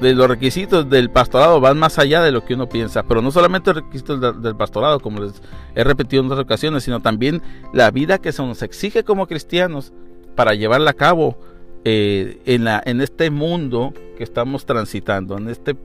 de 0.00 0.14
los 0.14 0.28
requisitos 0.28 0.88
del 0.88 1.10
pastorado 1.10 1.60
van 1.60 1.78
más 1.78 1.98
allá 1.98 2.22
de 2.22 2.32
lo 2.32 2.44
que 2.44 2.54
uno 2.54 2.68
piensa, 2.68 3.02
pero 3.02 3.22
no 3.22 3.30
solamente 3.30 3.72
los 3.72 3.84
requisitos 3.84 4.42
del, 4.42 4.56
pastorado, 4.56 5.00
como 5.00 5.20
les 5.20 5.42
he 5.74 5.84
repetido 5.84 6.22
en 6.22 6.26
otras 6.26 6.44
ocasiones, 6.44 6.84
sino 6.84 7.00
también 7.00 7.42
la 7.72 7.90
vida 7.90 8.18
que 8.18 8.32
se 8.32 8.42
nos 8.42 8.62
exige 8.62 9.04
como 9.04 9.26
cristianos 9.26 9.92
para 10.34 10.54
llevarla 10.54 10.92
a 10.92 10.94
cabo 10.94 11.38
eh, 11.84 12.40
en, 12.46 13.00
este 13.00 13.30
mundo 13.30 13.92
que 14.16 14.24
estamos 14.24 14.64
transitando, 14.64 15.36
en 15.36 15.48
este 15.48 15.76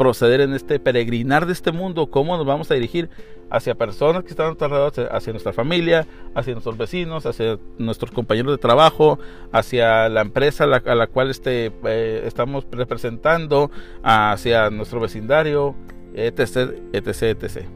proceder 0.00 0.40
en 0.40 0.54
este 0.54 0.80
peregrinar 0.80 1.44
de 1.44 1.52
este 1.52 1.72
mundo, 1.72 2.06
cómo 2.06 2.34
nos 2.38 2.46
vamos 2.46 2.70
a 2.70 2.74
dirigir 2.74 3.10
hacia 3.50 3.74
personas 3.74 4.24
que 4.24 4.30
están 4.30 4.46
a 4.46 4.48
nuestro 4.48 4.64
alrededor, 4.64 5.14
hacia 5.14 5.30
nuestra 5.34 5.52
familia, 5.52 6.06
hacia 6.34 6.54
nuestros 6.54 6.78
vecinos, 6.78 7.26
hacia 7.26 7.58
nuestros 7.76 8.10
compañeros 8.10 8.50
de 8.50 8.56
trabajo, 8.56 9.18
hacia 9.52 10.08
la 10.08 10.22
empresa 10.22 10.64
a 10.64 10.94
la, 10.94 11.06
cual 11.06 11.28
este, 11.28 11.70
eh, 11.84 12.22
estamos 12.24 12.64
representando, 12.70 13.70
hacia 14.02 14.70
nuestro 14.70 15.00
vecindario, 15.00 15.74
etc, 16.14 16.80
etc, 16.94 17.22
etc. 17.22 17.66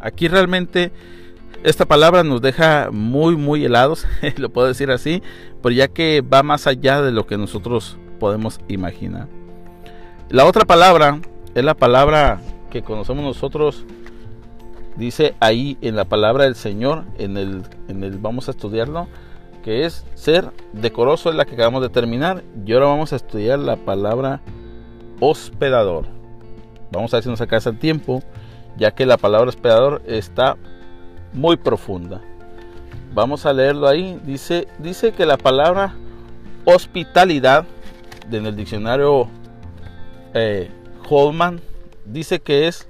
Aquí 0.00 0.26
realmente 0.26 0.90
esta 1.62 1.86
palabra 1.86 2.24
nos 2.24 2.42
deja 2.42 2.88
muy, 2.90 3.36
muy 3.36 3.64
helados, 3.64 4.04
lo 4.36 4.48
puedo 4.50 4.66
decir 4.66 4.90
así, 4.90 5.22
pero 5.62 5.72
ya 5.72 5.86
que 5.86 6.22
va 6.22 6.42
más 6.42 6.66
allá 6.66 7.02
de 7.02 7.12
lo 7.12 7.24
que 7.28 7.38
nosotros 7.38 7.98
podemos 8.18 8.58
imaginar. 8.66 9.28
La 10.28 10.44
otra 10.44 10.64
palabra 10.64 11.20
es 11.58 11.64
la 11.64 11.74
palabra 11.74 12.40
que 12.70 12.82
conocemos 12.82 13.24
nosotros. 13.24 13.84
Dice 14.96 15.34
ahí 15.40 15.78
en 15.80 15.96
la 15.96 16.04
palabra 16.04 16.44
del 16.44 16.54
Señor, 16.54 17.04
en 17.18 17.36
el, 17.36 17.62
en 17.88 18.02
el 18.02 18.18
vamos 18.18 18.48
a 18.48 18.50
estudiarlo, 18.50 19.06
que 19.62 19.84
es 19.84 20.04
ser 20.14 20.52
decoroso, 20.72 21.30
es 21.30 21.36
la 21.36 21.44
que 21.44 21.54
acabamos 21.54 21.82
de 21.82 21.88
terminar. 21.88 22.42
Y 22.64 22.72
ahora 22.72 22.86
vamos 22.86 23.12
a 23.12 23.16
estudiar 23.16 23.58
la 23.58 23.76
palabra 23.76 24.40
hospedador. 25.20 26.06
Vamos 26.90 27.12
a 27.12 27.18
ver 27.18 27.24
si 27.24 27.30
nos 27.30 27.40
alcanza 27.40 27.70
el 27.70 27.78
tiempo, 27.78 28.22
ya 28.76 28.92
que 28.92 29.06
la 29.06 29.16
palabra 29.16 29.48
hospedador 29.48 30.02
está 30.06 30.56
muy 31.32 31.56
profunda. 31.56 32.20
Vamos 33.14 33.46
a 33.46 33.52
leerlo 33.52 33.88
ahí. 33.88 34.20
Dice, 34.24 34.68
dice 34.78 35.12
que 35.12 35.26
la 35.26 35.36
palabra 35.36 35.94
hospitalidad 36.64 37.64
en 38.30 38.46
el 38.46 38.56
diccionario 38.56 39.28
eh, 40.34 40.70
Holman 41.08 41.60
dice 42.04 42.40
que 42.40 42.68
es 42.68 42.88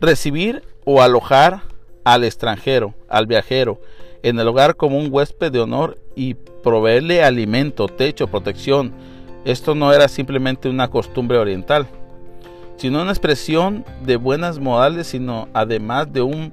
recibir 0.00 0.62
o 0.84 1.02
alojar 1.02 1.62
al 2.04 2.24
extranjero, 2.24 2.94
al 3.08 3.26
viajero, 3.26 3.80
en 4.22 4.38
el 4.38 4.48
hogar 4.48 4.76
como 4.76 4.98
un 4.98 5.08
huésped 5.10 5.52
de 5.52 5.60
honor 5.60 5.98
y 6.14 6.34
proveerle 6.34 7.22
alimento, 7.22 7.88
techo, 7.88 8.26
protección. 8.26 8.92
Esto 9.44 9.74
no 9.74 9.92
era 9.92 10.08
simplemente 10.08 10.68
una 10.68 10.88
costumbre 10.88 11.38
oriental, 11.38 11.86
sino 12.76 13.02
una 13.02 13.10
expresión 13.10 13.84
de 14.02 14.16
buenas 14.16 14.58
modales, 14.58 15.06
sino 15.06 15.48
además 15.52 16.12
de 16.12 16.22
un 16.22 16.52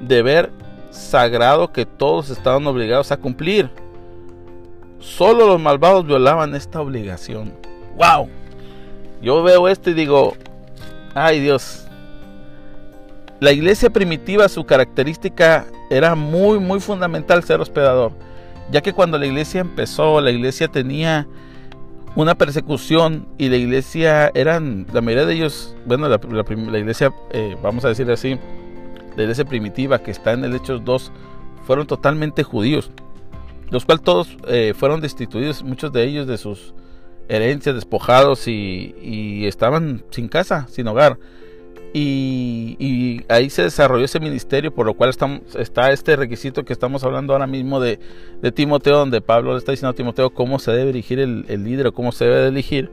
deber 0.00 0.52
sagrado 0.90 1.72
que 1.72 1.86
todos 1.86 2.30
estaban 2.30 2.66
obligados 2.66 3.12
a 3.12 3.16
cumplir. 3.16 3.70
Solo 4.98 5.46
los 5.46 5.60
malvados 5.60 6.06
violaban 6.06 6.54
esta 6.54 6.80
obligación. 6.80 7.54
¡Wow! 7.96 8.28
Yo 9.22 9.42
veo 9.42 9.68
esto 9.68 9.90
y 9.90 9.94
digo, 9.94 10.36
ay 11.14 11.40
Dios. 11.40 11.86
La 13.40 13.52
iglesia 13.52 13.90
primitiva, 13.90 14.48
su 14.48 14.64
característica 14.64 15.66
era 15.90 16.14
muy, 16.14 16.58
muy 16.58 16.80
fundamental 16.80 17.42
ser 17.42 17.60
hospedador. 17.60 18.12
Ya 18.70 18.80
que 18.82 18.92
cuando 18.92 19.18
la 19.18 19.26
iglesia 19.26 19.62
empezó, 19.62 20.20
la 20.20 20.30
iglesia 20.30 20.68
tenía 20.68 21.26
una 22.16 22.34
persecución 22.34 23.26
y 23.38 23.48
la 23.48 23.56
iglesia 23.56 24.30
eran, 24.34 24.86
la 24.92 25.00
mayoría 25.00 25.26
de 25.26 25.34
ellos, 25.34 25.74
bueno, 25.86 26.08
la, 26.08 26.78
iglesia, 26.78 27.12
eh, 27.30 27.56
vamos 27.62 27.84
a 27.84 27.88
decir 27.88 28.10
así, 28.10 28.38
la 29.16 29.22
iglesia 29.22 29.44
primitiva 29.44 30.00
que 30.00 30.10
está 30.10 30.32
en 30.32 30.44
el 30.44 30.54
Hechos 30.54 30.84
2, 30.84 31.12
fueron 31.66 31.86
totalmente 31.86 32.42
judíos, 32.42 32.90
los 33.70 33.84
cuales 33.84 34.04
todos 34.04 34.36
eh, 34.48 34.74
fueron 34.76 35.00
destituidos, 35.00 35.62
muchos 35.62 35.92
de 35.92 36.04
ellos 36.04 36.26
de 36.26 36.36
sus 36.36 36.74
herencias, 37.30 37.74
despojados 37.74 38.46
y, 38.46 39.46
estaban 39.46 40.02
sin 40.10 40.28
casa, 40.28 40.66
sin 40.68 40.86
hogar. 40.88 41.18
Y, 41.92 43.22
ahí 43.28 43.50
se 43.50 43.62
desarrolló 43.62 44.04
ese 44.04 44.20
ministerio, 44.20 44.74
por 44.74 44.86
lo 44.86 44.94
cual 44.94 45.10
está 45.10 45.92
este 45.92 46.16
requisito 46.16 46.64
que 46.64 46.72
estamos 46.72 47.04
hablando 47.04 47.32
ahora 47.32 47.46
mismo 47.46 47.80
de, 47.80 47.98
Timoteo, 48.54 48.98
donde 48.98 49.20
Pablo 49.20 49.52
le 49.52 49.58
está 49.58 49.72
diciendo 49.72 49.90
a 49.90 49.94
Timoteo 49.94 50.30
cómo 50.30 50.58
se 50.58 50.72
debe 50.72 50.86
dirigir 50.86 51.20
el, 51.20 51.64
líder 51.64 51.88
o 51.88 51.92
cómo 51.92 52.12
se 52.12 52.24
debe 52.24 52.48
elegir, 52.48 52.90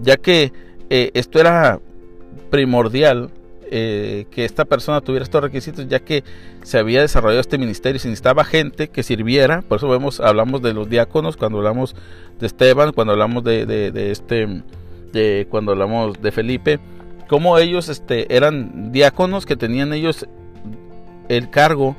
ya 0.00 0.16
que 0.16 0.52
eh, 0.90 1.10
esto 1.14 1.40
era 1.40 1.80
primordial 2.50 3.30
eh, 3.74 4.26
que 4.30 4.44
esta 4.44 4.66
persona 4.66 5.00
tuviera 5.00 5.22
estos 5.22 5.42
requisitos, 5.42 5.88
ya 5.88 6.00
que 6.00 6.24
se 6.62 6.78
había 6.78 7.00
desarrollado 7.00 7.40
este 7.40 7.56
ministerio, 7.56 7.98
se 7.98 8.08
necesitaba 8.08 8.44
gente 8.44 8.88
que 8.88 9.02
sirviera, 9.02 9.62
por 9.62 9.78
eso 9.78 9.88
vemos, 9.88 10.20
hablamos 10.20 10.60
de 10.60 10.74
los 10.74 10.90
diáconos, 10.90 11.38
cuando 11.38 11.56
hablamos 11.56 11.96
de 12.38 12.46
Esteban, 12.46 12.92
cuando 12.92 13.14
hablamos 13.14 13.42
de, 13.44 13.64
de, 13.64 14.10
este, 14.10 14.62
de, 15.12 15.46
cuando 15.48 15.72
hablamos 15.72 16.20
de 16.20 16.32
Felipe, 16.32 16.80
como 17.30 17.56
ellos 17.56 17.88
este, 17.88 18.36
eran 18.36 18.92
diáconos 18.92 19.46
que 19.46 19.56
tenían 19.56 19.94
ellos 19.94 20.26
el 21.30 21.48
cargo 21.48 21.96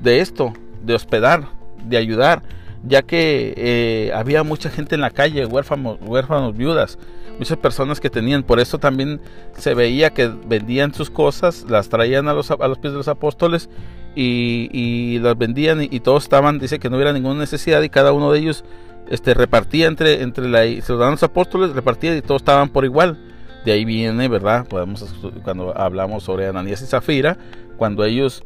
de 0.00 0.20
esto, 0.20 0.52
de 0.84 0.94
hospedar, 0.94 1.48
de 1.84 1.96
ayudar, 1.96 2.44
ya 2.88 3.02
que 3.02 3.54
eh, 3.56 4.12
había 4.14 4.42
mucha 4.42 4.70
gente 4.70 4.94
en 4.94 5.00
la 5.00 5.10
calle, 5.10 5.46
huérfanos, 5.46 5.98
huérfanos, 6.00 6.56
viudas, 6.56 6.98
muchas 7.38 7.58
personas 7.58 8.00
que 8.00 8.10
tenían, 8.10 8.42
por 8.42 8.60
eso 8.60 8.78
también 8.78 9.20
se 9.56 9.74
veía 9.74 10.10
que 10.10 10.28
vendían 10.28 10.94
sus 10.94 11.10
cosas, 11.10 11.66
las 11.68 11.88
traían 11.88 12.28
a 12.28 12.34
los, 12.34 12.50
a 12.50 12.68
los 12.68 12.78
pies 12.78 12.92
de 12.92 12.98
los 12.98 13.08
apóstoles 13.08 13.68
y, 14.14 15.18
las 15.18 15.36
vendían 15.36 15.82
y, 15.82 16.00
todos 16.00 16.24
estaban, 16.24 16.58
dice 16.58 16.78
que 16.78 16.88
no 16.88 16.96
hubiera 16.96 17.12
ninguna 17.12 17.40
necesidad 17.40 17.82
y 17.82 17.88
cada 17.88 18.12
uno 18.12 18.32
de 18.32 18.38
ellos 18.38 18.64
este, 19.10 19.34
repartía 19.34 19.86
entre, 19.86 20.22
entre 20.22 20.48
la, 20.48 20.64
los 20.64 21.22
apóstoles, 21.22 21.72
repartía 21.72 22.16
y 22.16 22.22
todos 22.22 22.42
estaban 22.42 22.70
por 22.70 22.84
igual. 22.84 23.18
De 23.64 23.72
ahí 23.72 23.84
viene, 23.84 24.28
¿verdad? 24.28 24.66
Podemos, 24.68 25.04
cuando 25.42 25.76
hablamos 25.76 26.22
sobre 26.22 26.46
Ananías 26.46 26.82
y 26.82 26.86
Zafira, 26.86 27.36
cuando 27.76 28.04
ellos, 28.04 28.44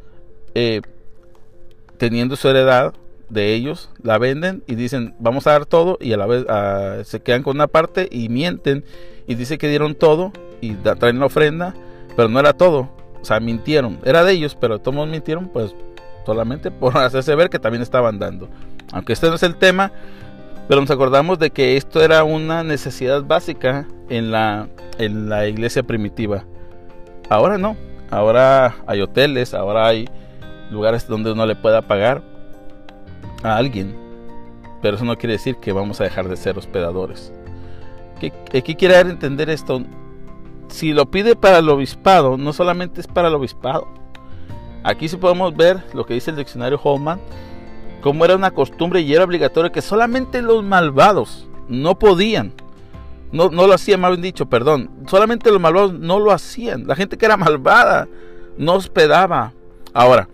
eh, 0.54 0.80
teniendo 1.98 2.36
su 2.36 2.48
heredad, 2.48 2.94
de 3.30 3.54
ellos, 3.54 3.88
la 4.02 4.18
venden 4.18 4.62
y 4.66 4.74
dicen 4.74 5.14
vamos 5.18 5.46
a 5.46 5.52
dar 5.52 5.66
todo 5.66 5.96
y 6.00 6.12
a 6.12 6.16
la 6.16 6.26
vez 6.26 6.44
se 7.06 7.20
quedan 7.20 7.42
con 7.42 7.56
una 7.56 7.68
parte 7.68 8.08
y 8.10 8.28
mienten 8.28 8.84
y 9.26 9.36
dice 9.36 9.58
que 9.58 9.68
dieron 9.68 9.94
todo 9.94 10.32
y 10.60 10.74
traen 10.74 11.20
la 11.20 11.26
ofrenda, 11.26 11.74
pero 12.16 12.28
no 12.28 12.40
era 12.40 12.52
todo, 12.52 12.90
o 13.20 13.24
sea, 13.24 13.40
mintieron, 13.40 13.98
era 14.04 14.24
de 14.24 14.32
ellos, 14.32 14.56
pero 14.60 14.80
todos 14.80 15.08
mintieron 15.08 15.48
pues 15.48 15.74
solamente 16.26 16.70
por 16.70 16.96
hacerse 16.98 17.34
ver 17.34 17.50
que 17.50 17.58
también 17.58 17.82
estaban 17.82 18.18
dando. 18.18 18.48
Aunque 18.92 19.12
este 19.12 19.28
no 19.28 19.36
es 19.36 19.42
el 19.42 19.56
tema, 19.56 19.92
pero 20.68 20.80
nos 20.80 20.90
acordamos 20.90 21.38
de 21.38 21.50
que 21.50 21.76
esto 21.76 22.02
era 22.02 22.24
una 22.24 22.64
necesidad 22.64 23.22
básica 23.22 23.86
en 24.08 24.30
la, 24.30 24.68
en 24.98 25.28
la 25.28 25.46
iglesia 25.46 25.82
primitiva. 25.82 26.44
Ahora 27.28 27.58
no, 27.58 27.76
ahora 28.10 28.76
hay 28.86 29.00
hoteles, 29.00 29.54
ahora 29.54 29.86
hay 29.86 30.08
lugares 30.70 31.06
donde 31.06 31.32
uno 31.32 31.46
le 31.46 31.56
pueda 31.56 31.82
pagar 31.82 32.22
a 33.42 33.56
alguien, 33.56 33.94
pero 34.82 34.96
eso 34.96 35.04
no 35.04 35.16
quiere 35.16 35.34
decir 35.34 35.56
que 35.56 35.72
vamos 35.72 36.00
a 36.00 36.04
dejar 36.04 36.28
de 36.28 36.36
ser 36.36 36.58
hospedadores. 36.58 37.32
¿Qué, 38.20 38.32
qué 38.62 38.76
quiere 38.76 38.98
entender 38.98 39.48
esto? 39.50 39.82
Si 40.68 40.92
lo 40.92 41.10
pide 41.10 41.36
para 41.36 41.58
el 41.58 41.68
obispado, 41.68 42.36
no 42.36 42.52
solamente 42.52 43.00
es 43.00 43.06
para 43.06 43.28
el 43.28 43.34
obispado. 43.34 43.88
Aquí 44.82 45.08
sí 45.08 45.16
podemos 45.16 45.56
ver 45.56 45.82
lo 45.94 46.06
que 46.06 46.14
dice 46.14 46.30
el 46.30 46.36
diccionario 46.36 46.80
Holman, 46.82 47.20
como 48.00 48.24
era 48.24 48.36
una 48.36 48.50
costumbre 48.50 49.00
y 49.00 49.14
era 49.14 49.24
obligatorio 49.24 49.72
que 49.72 49.82
solamente 49.82 50.40
los 50.42 50.62
malvados 50.62 51.48
no 51.68 51.98
podían, 51.98 52.52
no, 53.32 53.50
no 53.50 53.66
lo 53.66 53.74
hacían, 53.74 54.00
mal 54.00 54.20
dicho, 54.20 54.46
perdón, 54.46 54.90
solamente 55.06 55.50
los 55.50 55.60
malvados 55.60 55.92
no 55.92 56.18
lo 56.18 56.32
hacían. 56.32 56.86
La 56.86 56.96
gente 56.96 57.16
que 57.16 57.26
era 57.26 57.36
malvada 57.36 58.08
no 58.56 58.74
hospedaba. 58.74 59.52
Ahora, 59.94 60.28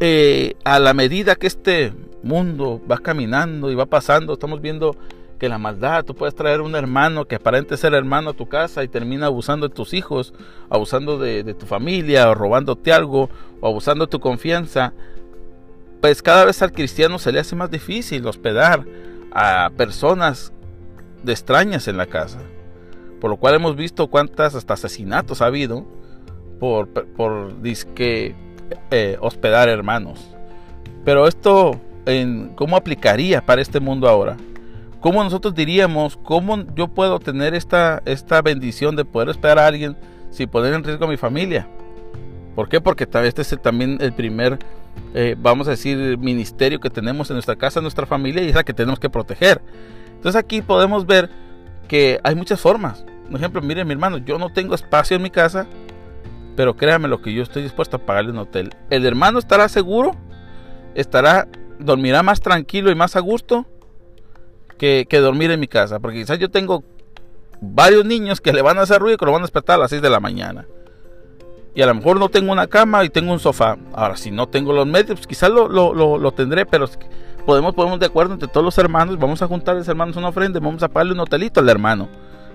eh, 0.00 0.54
a 0.64 0.78
la 0.78 0.94
medida 0.94 1.36
que 1.36 1.46
este 1.46 1.92
mundo 2.22 2.80
va 2.90 2.98
caminando 2.98 3.70
y 3.70 3.74
va 3.74 3.86
pasando, 3.86 4.34
estamos 4.34 4.60
viendo 4.60 4.96
que 5.38 5.48
la 5.48 5.58
maldad, 5.58 6.04
tú 6.04 6.14
puedes 6.14 6.34
traer 6.34 6.60
un 6.60 6.74
hermano 6.74 7.26
que 7.26 7.36
aparente 7.36 7.76
ser 7.76 7.94
hermano 7.94 8.30
a 8.30 8.32
tu 8.32 8.48
casa 8.48 8.82
y 8.82 8.88
termina 8.88 9.26
abusando 9.26 9.68
de 9.68 9.74
tus 9.74 9.94
hijos, 9.94 10.32
abusando 10.70 11.18
de, 11.18 11.54
tu 11.54 11.66
familia, 11.66 12.30
o 12.30 12.34
robándote 12.34 12.92
algo, 12.92 13.28
o 13.60 13.68
abusando 13.68 14.06
de 14.06 14.10
tu 14.10 14.20
confianza. 14.20 14.92
Pues 16.00 16.22
cada 16.22 16.44
vez 16.44 16.62
al 16.62 16.72
cristiano 16.72 17.18
se 17.18 17.32
le 17.32 17.40
hace 17.40 17.56
más 17.56 17.70
difícil 17.70 18.26
hospedar 18.26 18.84
a 19.32 19.70
personas 19.76 20.52
de 21.22 21.32
extrañas 21.32 21.88
en 21.88 21.96
la 21.96 22.06
casa. 22.06 22.40
Por 23.20 23.30
lo 23.30 23.36
cual 23.36 23.54
hemos 23.54 23.76
visto 23.76 24.08
cuántas 24.08 24.54
hasta 24.54 24.74
asesinatos 24.74 25.42
ha 25.42 25.46
habido 25.46 25.86
por, 26.60 26.88
por 26.88 27.60
disque 27.60 28.34
eh, 28.90 29.16
hospedar 29.20 29.68
hermanos. 29.68 30.30
Pero 31.04 31.26
esto, 31.28 31.80
en, 32.04 32.52
¿cómo 32.54 32.76
aplicaría 32.76 33.44
para 33.44 33.62
este 33.62 33.80
mundo 33.80 34.08
ahora? 34.08 34.36
¿Cómo 35.00 35.22
nosotros 35.22 35.54
diríamos, 35.54 36.16
cómo 36.16 36.64
yo 36.74 36.88
puedo 36.88 37.20
tener 37.20 37.54
esta, 37.54 38.02
esta 38.06 38.42
bendición 38.42 38.96
de 38.96 39.04
poder 39.04 39.28
hospedar 39.28 39.58
a 39.58 39.66
alguien 39.66 39.96
sin 40.30 40.48
poner 40.48 40.74
en 40.74 40.82
riesgo 40.82 41.06
mi 41.06 41.16
familia? 41.16 41.68
¿Por 42.56 42.68
qué? 42.68 42.80
Porque 42.80 43.06
este 43.22 43.42
es 43.42 43.56
también 43.62 43.98
el 44.00 44.12
primer, 44.14 44.58
eh, 45.14 45.36
vamos 45.38 45.68
a 45.68 45.72
decir, 45.72 46.18
ministerio 46.18 46.80
que 46.80 46.90
tenemos 46.90 47.30
en 47.30 47.34
nuestra 47.34 47.54
casa, 47.54 47.78
en 47.78 47.84
nuestra 47.84 48.06
familia 48.06 48.42
y 48.42 48.48
es 48.48 48.54
la 48.54 48.64
que 48.64 48.72
tenemos 48.72 48.98
que 48.98 49.10
proteger. 49.10 49.60
Entonces 50.14 50.36
aquí 50.36 50.62
podemos 50.62 51.06
ver 51.06 51.30
que 51.86 52.18
hay 52.24 52.34
muchas 52.34 52.58
formas. 52.58 53.04
Por 53.30 53.38
ejemplo, 53.38 53.60
miren 53.60 53.86
mi 53.86 53.92
hermano, 53.92 54.18
yo 54.18 54.38
no 54.38 54.50
tengo 54.50 54.74
espacio 54.74 55.16
en 55.16 55.22
mi 55.22 55.30
casa 55.30 55.66
pero 56.56 56.74
créame 56.74 57.06
lo 57.06 57.20
que 57.20 57.32
yo 57.32 57.42
estoy 57.42 57.62
dispuesto 57.62 57.98
a 57.98 58.00
pagarle 58.00 58.32
un 58.32 58.38
hotel. 58.38 58.74
El 58.88 59.04
hermano 59.04 59.38
estará 59.38 59.68
seguro, 59.68 60.12
estará, 60.94 61.46
dormirá 61.78 62.22
más 62.22 62.40
tranquilo 62.40 62.90
y 62.90 62.94
más 62.94 63.14
a 63.14 63.20
gusto 63.20 63.66
que, 64.78 65.06
dormir 65.10 65.50
en 65.50 65.60
mi 65.60 65.68
casa. 65.68 66.00
Porque 66.00 66.18
quizás 66.18 66.38
yo 66.38 66.50
tengo 66.50 66.82
varios 67.60 68.06
niños 68.06 68.40
que 68.40 68.54
le 68.54 68.62
van 68.62 68.78
a 68.78 68.82
hacer 68.82 69.00
ruido 69.00 69.14
y 69.14 69.18
que 69.18 69.26
lo 69.26 69.32
van 69.32 69.42
a 69.42 69.44
despertar 69.44 69.76
a 69.76 69.80
las 69.80 69.90
6 69.90 70.00
de 70.00 70.10
la 70.10 70.18
mañana. 70.18 70.66
Y 71.74 71.82
a 71.82 71.86
lo 71.86 71.94
mejor 71.94 72.18
no 72.18 72.30
tengo 72.30 72.50
una 72.52 72.66
cama 72.68 73.04
y 73.04 73.10
tengo 73.10 73.32
un 73.32 73.38
sofá. 73.38 73.76
Ahora, 73.92 74.16
si 74.16 74.30
no 74.30 74.48
tengo 74.48 74.72
los 74.72 74.86
medios, 74.86 75.18
pues 75.18 75.26
quizás 75.26 75.50
lo, 75.50 75.68
lo, 75.68 76.32
tendré, 76.32 76.64
pero 76.64 76.86
podemos 77.44 77.74
ponernos 77.74 78.00
de 78.00 78.06
acuerdo 78.06 78.32
entre 78.32 78.48
todos 78.48 78.64
los 78.64 78.78
hermanos. 78.78 79.18
Vamos 79.18 79.42
a 79.42 79.46
juntar 79.46 79.74
a 79.74 79.78
los 79.78 79.88
hermanos 79.88 80.16
una 80.16 80.28
ofrenda 80.28 80.58
vamos 80.58 80.82
a 80.82 80.88
pagarle 80.88 81.12
un 81.12 81.20
hotelito 81.20 81.60
al 81.60 81.68
hermano 81.68 82.08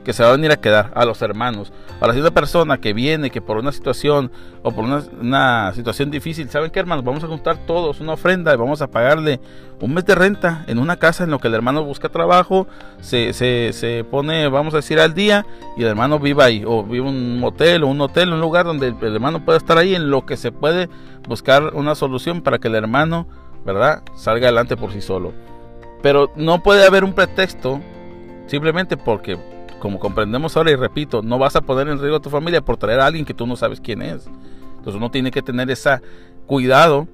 que 0.04 0.14
se 0.14 0.24
va 0.24 0.30
a 0.30 0.32
venir 0.34 0.52
a 0.52 0.58
quedar 0.58 0.92
a 0.96 1.06
los 1.06 1.22
hermanos. 1.22 1.72
Ahora, 2.00 2.14
si 2.14 2.20
una 2.20 2.32
persona 2.32 2.80
que 2.80 2.94
viene, 2.94 3.30
que 3.30 3.42
por 3.42 3.58
una 3.58 3.72
situación 3.72 4.32
o 4.64 4.72
por 4.72 4.86
una, 4.86 5.72
situación 5.74 6.10
difícil, 6.10 6.50
¿saben 6.50 6.72
qué, 6.72 6.80
hermanos? 6.80 7.04
Vamos 7.04 7.24
a 7.24 7.28
juntar 7.28 7.58
todos 7.68 8.00
una 8.02 8.14
ofrenda 8.14 8.54
y 8.54 8.58
vamos 8.58 8.82
a 8.82 8.88
pagarle 8.88 9.40
un 9.80 9.94
mes 9.94 10.06
de 10.06 10.16
renta 10.16 10.64
en 10.68 10.80
una 10.80 10.98
casa 10.98 11.24
en 11.24 11.32
lo 11.32 11.40
que 11.40 11.48
el 11.48 11.54
hermano 11.54 11.84
busca 11.84 12.10
trabajo, 12.10 12.68
se, 13.00 13.34
se, 13.34 13.72
se 13.74 14.04
pone, 14.04 14.48
vamos 14.48 14.74
a 14.74 14.78
decir, 14.78 15.00
al 15.00 15.14
día 15.14 15.46
y 15.78 15.82
el 15.84 15.90
hermano 15.90 16.20
viva 16.20 16.46
ahí, 16.46 16.64
o 16.66 16.84
vive 16.84 17.08
un 17.08 17.40
motel 17.40 17.84
o 17.84 17.88
un 17.88 18.02
hotel, 18.02 18.34
un 18.34 18.42
lugar 18.42 18.66
donde 18.66 18.88
el 18.88 19.16
hermano 19.16 19.44
pueda 19.46 19.58
estar 19.58 19.78
ahí 19.78 19.96
en 19.96 20.10
lo 20.10 20.26
que 20.26 20.38
se 20.38 20.52
puede 20.52 20.90
buscar 21.28 21.76
una 21.76 21.96
solución 21.96 22.42
para 22.42 22.60
que 22.60 22.68
el 22.68 22.76
hermano, 22.76 23.28
¿verdad?, 23.66 24.04
salga 24.16 24.48
adelante 24.48 24.78
por 24.78 24.92
sí 24.92 25.02
solo. 25.02 25.34
Pero 26.02 26.32
no 26.36 26.64
puede 26.64 26.86
haber 26.86 27.04
un 27.04 27.14
pretexto 27.14 27.80
simplemente 28.48 28.98
porque 28.98 29.38
como 29.82 30.00
comprendemos 30.00 30.56
ahora 30.56 30.72
y 30.72 30.76
repito, 30.76 31.24
no 31.24 31.40
vas 31.40 31.56
a 31.56 31.62
poner 31.62 31.88
en 31.88 32.00
riesgo 32.00 32.18
a 32.18 32.22
tu 32.22 32.30
familia 32.30 32.62
por 32.62 32.78
traer 32.78 33.00
a 33.00 33.08
alguien 33.08 33.26
que 33.26 33.34
tú 33.34 33.48
no 33.48 33.56
sabes 33.56 33.82
quién 33.82 34.04
es. 34.04 34.28
Entonces 34.78 34.96
uno 34.96 35.10
tiene 35.10 35.32
que 35.32 35.42
tener 35.42 35.70
ese 35.72 36.00
cuidado 36.46 37.08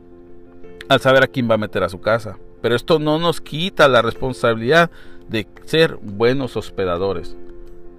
al 0.89 0.99
saber 0.99 1.23
a 1.23 1.27
quién 1.27 1.49
va 1.49 1.55
a 1.55 1.57
meter 1.57 1.81
a 1.81 1.89
su 1.89 2.01
casa. 2.01 2.37
Pero 2.61 2.75
esto 2.75 2.99
no 2.99 3.19
nos 3.19 3.39
quita 3.39 3.87
la 3.87 4.01
responsabilidad 4.01 4.91
de 5.29 5.47
ser 5.65 5.97
buenos 6.01 6.57
hospedadores. 6.57 7.35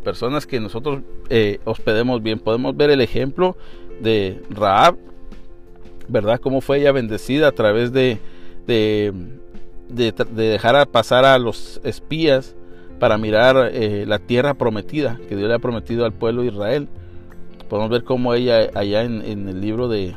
personas 0.04 0.46
que 0.46 0.60
nosotros 0.60 1.00
eh, 1.30 1.60
hospedemos 1.64 2.22
bien. 2.22 2.38
Podemos 2.38 2.76
ver 2.76 2.90
el 2.90 3.00
ejemplo 3.00 3.56
de 4.00 4.42
Raab, 4.50 4.96
¿verdad? 6.08 6.40
Cómo 6.40 6.60
fue 6.60 6.78
ella 6.80 6.92
bendecida 6.92 7.48
a 7.48 7.52
través 7.52 7.92
de, 7.92 8.18
de, 8.66 9.12
de, 9.88 10.12
dejar 10.34 10.88
pasar 10.88 11.24
a 11.24 11.38
los 11.38 11.80
espías 11.84 12.54
para 12.98 13.18
mirar 13.18 13.70
eh, 13.72 14.04
la 14.06 14.18
tierra 14.18 14.54
prometida 14.54 15.18
que 15.28 15.36
Dios 15.36 15.48
le 15.48 15.54
ha 15.54 15.58
prometido 15.58 16.04
al 16.04 16.12
pueblo 16.12 16.42
de 16.42 16.48
Israel. 16.48 16.88
Podemos 17.68 17.90
ver 17.90 18.04
cómo 18.04 18.34
ella 18.34 18.70
allá 18.74 19.02
en, 19.02 19.22
el 19.22 19.60
libro 19.60 19.88
de, 19.88 20.14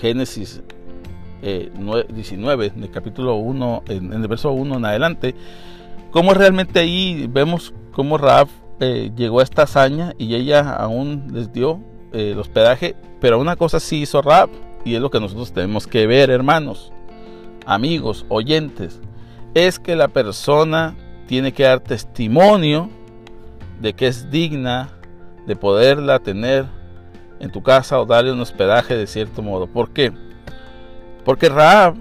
Génesis 0.00 0.62
19, 1.42 2.66
eh, 2.66 2.72
en 2.76 2.82
el 2.82 2.90
capítulo 2.90 3.36
1, 3.36 3.82
en, 3.88 4.12
el 4.12 4.28
verso 4.28 4.52
1 4.52 4.76
en 4.76 4.84
adelante, 4.84 5.34
cómo 6.10 6.34
realmente 6.34 6.80
ahí 6.80 7.26
vemos 7.30 7.72
cómo 7.92 8.18
Raab 8.18 8.48
eh, 8.80 9.10
llegó 9.16 9.40
a 9.40 9.42
esta 9.42 9.62
hazaña 9.62 10.12
y 10.18 10.34
ella 10.34 10.74
aún 10.74 11.28
les 11.32 11.52
dio 11.52 11.80
el 12.12 12.38
hospedaje, 12.38 12.94
pero 13.20 13.40
una 13.40 13.56
cosa 13.56 13.80
sí 13.80 14.02
hizo 14.02 14.22
Raab 14.22 14.50
y 14.84 14.94
es 14.94 15.00
lo 15.00 15.10
que 15.10 15.18
nosotros 15.18 15.52
tenemos 15.52 15.86
que 15.86 16.06
ver, 16.06 16.30
hermanos, 16.30 16.92
amigos, 17.66 18.24
oyentes, 18.28 19.00
es 19.56 19.78
que 19.78 19.96
la 19.96 20.08
persona 20.08 20.94
tiene 21.26 21.52
que 21.52 21.62
dar 21.62 21.80
testimonio 21.80 22.90
de 23.80 23.94
que 23.94 24.06
es 24.06 24.30
digna 24.30 24.90
de 25.46 25.56
poderla 25.56 26.18
tener 26.18 26.66
en 27.40 27.50
tu 27.50 27.62
casa 27.62 27.98
o 27.98 28.04
darle 28.04 28.32
un 28.32 28.40
hospedaje 28.40 28.94
de 28.94 29.06
cierto 29.06 29.40
modo. 29.40 29.66
¿Por 29.66 29.94
qué? 29.94 30.12
Porque 31.24 31.48
Raab 31.48 31.96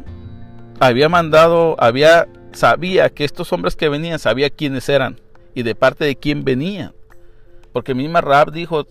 había 0.81 1.07
mandado, 1.07 1.77
había, 1.79 2.27
sabía 2.51 3.09
que 3.09 3.23
estos 3.23 3.53
hombres 3.53 3.77
que 3.77 3.87
venían, 3.87 4.19
sabía 4.19 4.49
quiénes 4.49 4.89
eran 4.89 5.21
y 5.53 5.63
de 5.63 5.75
parte 5.75 6.03
de 6.03 6.17
quién 6.17 6.43
venían. 6.43 6.93
Porque 7.71 7.95
misma 7.95 8.19
Raab 8.19 8.51
dijo, 8.51 8.85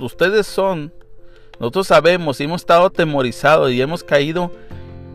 ustedes 0.00 0.48
son, 0.48 0.92
nosotros 1.60 1.86
sabemos 1.86 2.40
y 2.40 2.44
hemos 2.44 2.62
estado 2.62 2.86
atemorizados 2.86 3.70
y 3.70 3.80
hemos 3.80 4.02
caído 4.02 4.50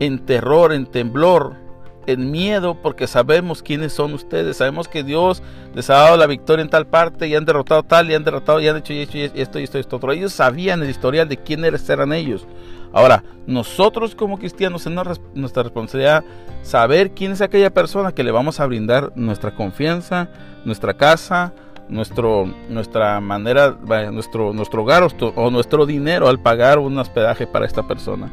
en 0.00 0.18
terror, 0.24 0.72
en 0.72 0.86
temblor, 0.86 1.65
en 2.06 2.30
miedo, 2.30 2.74
porque 2.80 3.06
sabemos 3.06 3.62
quiénes 3.62 3.92
son 3.92 4.14
ustedes. 4.14 4.56
Sabemos 4.56 4.88
que 4.88 5.02
Dios 5.02 5.42
les 5.74 5.90
ha 5.90 5.94
dado 5.94 6.16
la 6.16 6.26
victoria 6.26 6.62
en 6.62 6.70
tal 6.70 6.86
parte 6.86 7.28
y 7.28 7.34
han 7.34 7.44
derrotado 7.44 7.82
tal 7.82 8.10
y 8.10 8.14
han 8.14 8.24
derrotado 8.24 8.60
y 8.60 8.68
han 8.68 8.76
hecho 8.76 8.92
esto 8.92 9.16
y 9.16 9.22
esto 9.22 9.58
y 9.58 9.62
esto, 9.62 9.78
y 9.78 9.80
esto 9.80 9.96
otro. 9.96 10.12
Ellos 10.12 10.32
sabían 10.32 10.82
el 10.82 10.90
historial 10.90 11.28
de 11.28 11.36
quiénes 11.36 11.88
eran 11.88 12.12
ellos. 12.12 12.46
Ahora, 12.92 13.24
nosotros 13.46 14.14
como 14.14 14.38
cristianos 14.38 14.86
es 14.86 14.92
nuestra 15.34 15.62
responsabilidad 15.62 16.24
saber 16.62 17.10
quién 17.12 17.32
es 17.32 17.40
aquella 17.40 17.70
persona 17.70 18.12
que 18.12 18.24
le 18.24 18.30
vamos 18.30 18.58
a 18.58 18.66
brindar 18.66 19.12
nuestra 19.16 19.54
confianza, 19.54 20.28
nuestra 20.64 20.94
casa, 20.94 21.52
nuestro, 21.88 22.46
nuestra 22.68 23.20
manera, 23.20 23.76
nuestro, 24.10 24.52
nuestro 24.52 24.82
hogar 24.82 25.06
o 25.34 25.50
nuestro 25.50 25.86
dinero 25.86 26.28
al 26.28 26.40
pagar 26.40 26.78
un 26.78 26.98
hospedaje 26.98 27.46
para 27.46 27.66
esta 27.66 27.82
persona. 27.82 28.30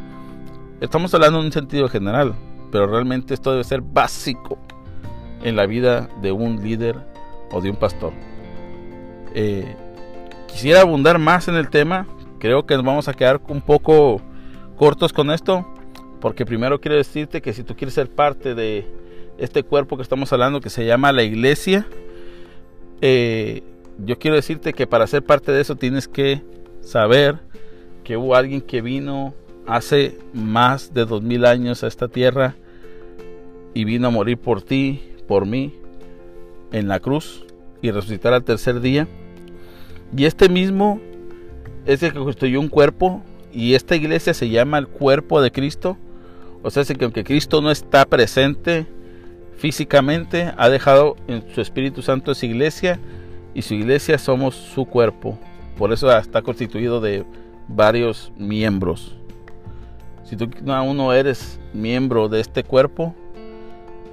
Estamos 0.82 1.14
hablando 1.14 1.40
en 1.40 1.46
un 1.46 1.52
sentido 1.52 1.88
general, 1.88 2.34
pero 2.74 2.88
realmente 2.88 3.36
esto 3.36 3.52
debe 3.52 3.64
ser 3.64 3.82
básico 3.82 4.58
en 5.44 5.56
la 5.56 5.68
vida 5.68 6.10
de 6.24 6.32
un 6.32 6.64
líder 6.64 6.98
o 7.52 7.62
de 7.62 7.70
un 7.70 7.76
pastor. 7.76 8.14
Eh, 9.36 9.76
quisiera 10.48 10.82
abundar 10.82 11.20
más 11.20 11.48
en 11.48 11.54
el 11.54 11.70
tema, 11.70 12.08
creo 12.40 12.66
que 12.66 12.74
nos 12.74 12.84
vamos 12.84 13.08
a 13.08 13.14
quedar 13.14 13.40
un 13.48 13.62
poco 13.62 14.20
cortos 14.76 15.14
con 15.14 15.30
esto, 15.30 15.68
porque 16.20 16.48
primero 16.48 16.82
quiero 16.82 16.98
decirte 16.98 17.44
que 17.44 17.54
si 17.54 17.64
tú 17.64 17.76
quieres 17.76 17.94
ser 17.94 18.10
parte 18.10 18.56
de 18.56 18.88
este 19.38 19.62
cuerpo 19.62 19.96
que 19.96 20.02
estamos 20.02 20.34
hablando, 20.34 20.60
que 20.60 20.72
se 20.72 20.84
llama 20.84 21.12
la 21.12 21.22
iglesia, 21.22 21.86
eh, 23.02 23.62
yo 24.00 24.18
quiero 24.18 24.36
decirte 24.36 24.74
que 24.74 24.88
para 24.88 25.06
ser 25.06 25.24
parte 25.24 25.52
de 25.52 25.62
eso 25.62 25.76
tienes 25.76 26.08
que 26.08 26.42
saber 26.82 27.38
que 28.04 28.18
hubo 28.18 28.34
alguien 28.34 28.62
que 28.62 28.82
vino 28.82 29.36
hace 29.68 30.18
más 30.34 30.92
de 30.96 31.06
dos 31.06 31.22
mil 31.22 31.46
años 31.46 31.84
a 31.84 31.88
esta 31.88 32.08
tierra 32.08 32.56
y 33.74 33.86
vino 33.86 34.08
a 34.08 34.12
morir 34.12 34.38
por 34.38 34.62
ti, 34.62 35.02
por 35.28 35.46
mí, 35.46 35.74
en 36.72 36.88
la 36.88 37.00
cruz 37.00 37.46
y 37.82 37.92
resucitar 37.92 38.34
al 38.34 38.44
tercer 38.44 38.82
día. 38.82 39.08
Y 40.16 40.26
este 40.26 40.50
mismo 40.50 41.02
es 41.86 42.04
el 42.04 42.14
que 42.14 42.20
construyó 42.20 42.60
un 42.60 42.70
cuerpo 42.70 43.24
y 43.52 43.74
esta 43.74 43.96
iglesia 43.96 44.34
se 44.34 44.50
llama 44.50 44.78
el 44.78 44.88
cuerpo 44.88 45.42
de 45.42 45.52
Cristo. 45.52 45.98
O 46.62 46.70
sea, 46.70 46.84
que 46.84 47.04
aunque 47.04 47.24
Cristo 47.24 47.62
no 47.62 47.72
está 47.72 48.06
presente 48.06 48.86
físicamente, 49.58 50.54
ha 50.58 50.70
dejado 50.70 51.16
en 51.28 51.44
su 51.54 51.62
Espíritu 51.62 52.02
Santo 52.02 52.32
esa 52.32 52.46
iglesia 52.46 53.00
y 53.54 53.62
su 53.62 53.74
iglesia 53.74 54.18
somos 54.18 54.56
su 54.56 54.86
cuerpo. 54.86 55.38
Por 55.78 55.92
eso 55.92 56.16
está 56.18 56.42
constituido 56.42 57.02
de 57.02 57.26
varios 57.68 58.32
miembros. 58.38 59.16
Si 60.24 60.36
tú 60.36 60.50
aún 60.72 60.98
no 60.98 61.14
eres 61.14 61.60
miembro 61.74 62.30
de 62.30 62.40
este 62.40 62.64
cuerpo, 62.64 63.14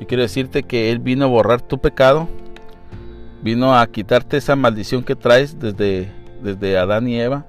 yo 0.01 0.07
quiero 0.07 0.23
decirte 0.23 0.63
que 0.63 0.91
Él 0.91 0.99
vino 0.99 1.27
a 1.27 1.29
borrar 1.29 1.61
tu 1.61 1.79
pecado, 1.79 2.29
vino 3.43 3.79
a 3.79 3.87
quitarte 3.87 4.39
esa 4.39 4.57
maldición 4.57 5.05
que 5.05 5.15
traes 5.15 5.59
desde, 5.59 6.11
desde 6.43 6.79
Adán 6.79 7.07
y 7.07 7.21
Eva 7.21 7.47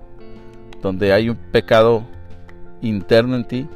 donde 0.81 1.13
hay 1.13 1.29
un 1.29 1.35
pecado 1.35 2.03
interno 2.81 3.35
en 3.35 3.47
ti 3.47 3.67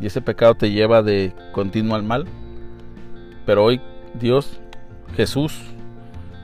y 0.00 0.06
ese 0.06 0.20
pecado 0.20 0.54
te 0.54 0.70
lleva 0.70 1.02
de 1.02 1.32
continuo 1.52 1.96
al 1.96 2.02
mal. 2.02 2.26
Pero 3.46 3.64
hoy 3.64 3.80
Dios, 4.14 4.60
Jesús, 5.14 5.58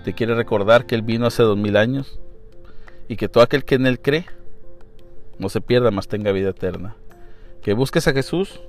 te 0.04 0.14
quiere 0.14 0.34
recordar 0.34 0.86
que 0.86 0.94
Él 0.94 1.02
vino 1.02 1.26
hace 1.26 1.42
dos 1.42 1.58
mil 1.58 1.76
años 1.76 2.18
y 3.08 3.16
que 3.16 3.28
todo 3.28 3.44
aquel 3.44 3.64
que 3.64 3.74
en 3.74 3.86
Él 3.86 4.00
cree 4.00 4.26
no 5.38 5.48
se 5.48 5.60
pierda, 5.60 5.90
más 5.90 6.08
tenga 6.08 6.32
vida 6.32 6.50
eterna. 6.50 6.96
Que 7.60 7.74
busques 7.74 8.08
a 8.08 8.12
Jesús, 8.12 8.60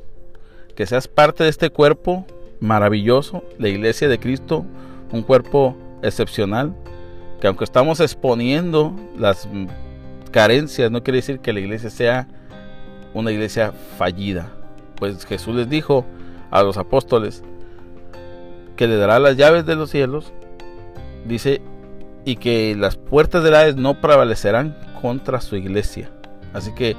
que 0.76 0.86
seas 0.86 1.08
parte 1.08 1.44
de 1.44 1.50
este 1.50 1.70
cuerpo 1.70 2.26
maravilloso, 2.64 3.44
la 3.60 3.68
iglesia 3.68 4.08
de 4.08 4.20
Cristo, 4.20 4.66
un 5.12 5.22
cuerpo 5.22 5.76
excepcional, 6.02 6.74
que 7.42 7.48
aunque 7.48 7.66
estamos 7.66 8.00
exponiendo 8.00 8.96
las 9.18 9.50
carencias 10.32 10.90
no 10.90 11.04
quiere 11.04 11.18
decir 11.18 11.40
que 11.40 11.52
la 11.52 11.60
iglesia 11.60 11.90
sea 11.90 12.28
una 13.14 13.32
iglesia 13.34 13.74
fallida. 13.98 14.50
Pues 14.96 15.26
Jesús 15.26 15.56
les 15.56 15.70
dijo 15.70 16.06
a 16.52 16.64
los 16.64 16.78
apóstoles 16.78 17.44
que 18.78 18.88
le 18.88 18.96
dará 18.96 19.20
las 19.20 19.36
llaves 19.36 19.66
de 19.66 19.76
los 19.76 19.90
cielos, 19.90 20.32
dice, 21.26 21.62
y 22.24 22.38
que 22.38 22.78
las 22.78 22.96
puertas 22.96 23.44
del 23.44 23.56
Hades 23.56 23.76
no 23.76 24.00
prevalecerán 24.00 24.78
contra 25.02 25.42
su 25.42 25.58
iglesia. 25.58 26.10
Así 26.54 26.74
que, 26.74 26.96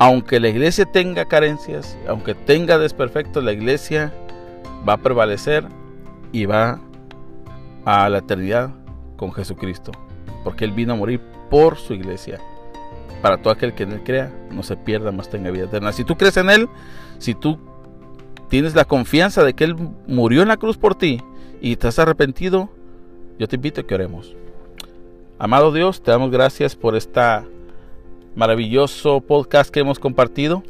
aunque 0.00 0.40
la 0.40 0.48
iglesia 0.48 0.84
tenga 0.84 1.26
carencias, 1.26 1.96
aunque 2.08 2.34
tenga 2.34 2.76
desperfectos, 2.76 3.44
la 3.44 3.52
iglesia 3.52 4.12
va 4.88 4.94
a 4.94 4.98
prevalecer 4.98 5.66
y 6.32 6.46
va 6.46 6.80
a 7.84 8.08
la 8.08 8.18
eternidad 8.18 8.70
con 9.16 9.32
Jesucristo, 9.32 9.92
porque 10.44 10.64
Él 10.64 10.72
vino 10.72 10.92
a 10.92 10.96
morir 10.96 11.20
por 11.50 11.76
su 11.76 11.94
iglesia 11.94 12.40
para 13.22 13.38
todo 13.38 13.52
aquel 13.52 13.74
que 13.74 13.84
en 13.84 13.92
Él 13.92 14.02
crea, 14.04 14.32
no 14.50 14.62
se 14.62 14.76
pierda, 14.76 15.12
más 15.12 15.28
tenga 15.28 15.50
vida 15.50 15.64
eterna. 15.64 15.92
Si 15.92 16.04
tú 16.04 16.16
crees 16.16 16.36
en 16.36 16.50
Él, 16.50 16.68
si 17.18 17.34
tú 17.34 17.58
tienes 18.48 18.74
la 18.74 18.84
confianza 18.84 19.42
de 19.42 19.54
que 19.54 19.64
Él 19.64 19.76
murió 20.06 20.42
en 20.42 20.48
la 20.48 20.56
cruz 20.56 20.76
por 20.76 20.94
ti 20.94 21.20
y 21.60 21.76
te 21.76 21.88
has 21.88 21.98
arrepentido, 21.98 22.68
yo 23.38 23.48
te 23.48 23.56
invito 23.56 23.80
a 23.80 23.84
que 23.84 23.94
oremos. 23.94 24.36
Amado 25.38 25.72
Dios, 25.72 26.02
te 26.02 26.10
damos 26.10 26.30
gracias 26.30 26.76
por 26.76 26.96
este 26.96 27.20
maravilloso 28.34 29.20
podcast 29.20 29.70
que 29.70 29.80
hemos 29.80 29.98
compartido. 29.98 30.62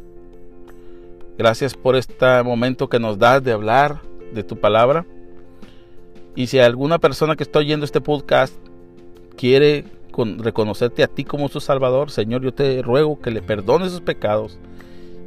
Gracias 1.37 1.75
por 1.75 1.95
este 1.95 2.41
momento 2.43 2.89
que 2.89 2.99
nos 2.99 3.19
das 3.19 3.43
de 3.43 3.51
hablar 3.51 4.01
de 4.33 4.43
tu 4.43 4.59
palabra. 4.59 5.05
Y 6.35 6.47
si 6.47 6.59
alguna 6.59 6.97
persona 6.97 7.35
que 7.35 7.43
está 7.43 7.59
oyendo 7.59 7.85
este 7.85 8.01
podcast 8.01 8.53
quiere 9.35 9.85
reconocerte 10.39 11.03
a 11.03 11.07
ti 11.07 11.23
como 11.23 11.47
su 11.47 11.59
Salvador, 11.59 12.09
Señor, 12.09 12.41
yo 12.41 12.53
te 12.53 12.81
ruego 12.81 13.21
que 13.21 13.29
le 13.29 13.43
perdones 13.43 13.91
sus 13.91 14.01
pecados 14.01 14.57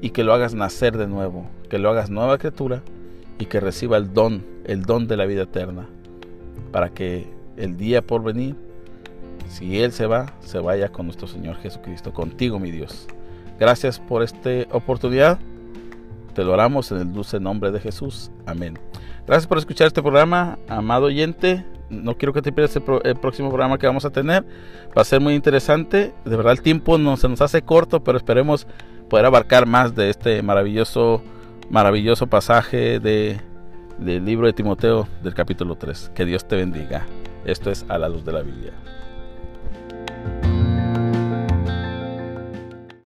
y 0.00 0.10
que 0.10 0.24
lo 0.24 0.32
hagas 0.32 0.54
nacer 0.54 0.96
de 0.96 1.06
nuevo, 1.06 1.48
que 1.68 1.78
lo 1.78 1.90
hagas 1.90 2.10
nueva 2.10 2.38
criatura 2.38 2.82
y 3.38 3.46
que 3.46 3.60
reciba 3.60 3.96
el 3.96 4.12
don, 4.12 4.44
el 4.64 4.82
don 4.82 5.06
de 5.06 5.16
la 5.16 5.26
vida 5.26 5.42
eterna, 5.42 5.86
para 6.72 6.88
que 6.88 7.28
el 7.56 7.76
día 7.76 8.02
por 8.02 8.24
venir, 8.24 8.56
si 9.48 9.80
Él 9.80 9.92
se 9.92 10.06
va, 10.06 10.34
se 10.40 10.58
vaya 10.58 10.90
con 10.90 11.06
nuestro 11.06 11.28
Señor 11.28 11.56
Jesucristo, 11.58 12.12
contigo 12.12 12.58
mi 12.58 12.72
Dios. 12.72 13.06
Gracias 13.60 14.00
por 14.00 14.22
esta 14.22 14.50
oportunidad. 14.72 15.38
Te 16.34 16.44
lo 16.44 16.52
oramos 16.52 16.90
en 16.92 16.98
el 16.98 17.12
dulce 17.12 17.40
nombre 17.40 17.70
de 17.70 17.80
Jesús. 17.80 18.30
Amén. 18.46 18.78
Gracias 19.26 19.46
por 19.46 19.58
escuchar 19.58 19.86
este 19.86 20.02
programa, 20.02 20.58
amado 20.68 21.06
oyente 21.06 21.64
no 21.90 22.16
quiero 22.16 22.32
que 22.32 22.40
te 22.40 22.52
pierdas 22.52 22.76
el, 22.76 23.16
próximo 23.16 23.48
programa 23.48 23.76
que 23.76 23.86
vamos 23.86 24.04
a 24.04 24.10
tener. 24.10 24.44
Va 24.96 25.02
a 25.02 25.04
ser 25.04 25.20
muy 25.20 25.34
interesante. 25.34 26.14
De 26.24 26.36
verdad 26.36 26.52
el 26.52 26.62
tiempo 26.62 26.96
no, 26.98 27.16
se 27.16 27.28
nos 27.28 27.40
hace 27.40 27.62
corto, 27.62 28.02
pero 28.02 28.16
esperemos 28.16 28.66
poder 29.08 29.26
abarcar 29.26 29.66
más 29.66 29.94
de 29.94 30.08
este 30.08 30.42
maravilloso, 30.42 31.22
maravilloso 31.68 32.28
pasaje 32.28 33.00
de, 33.00 33.40
del 33.98 34.24
libro 34.24 34.46
de 34.46 34.52
Timoteo 34.52 35.08
del 35.22 35.34
capítulo 35.34 35.74
3. 35.74 36.12
Que 36.14 36.24
Dios 36.24 36.46
te 36.46 36.56
bendiga. 36.56 37.06
Esto 37.44 37.70
es 37.70 37.84
a 37.88 37.98
la 37.98 38.08
luz 38.08 38.24
de 38.24 38.32
la 38.32 38.42
Biblia. 38.42 38.72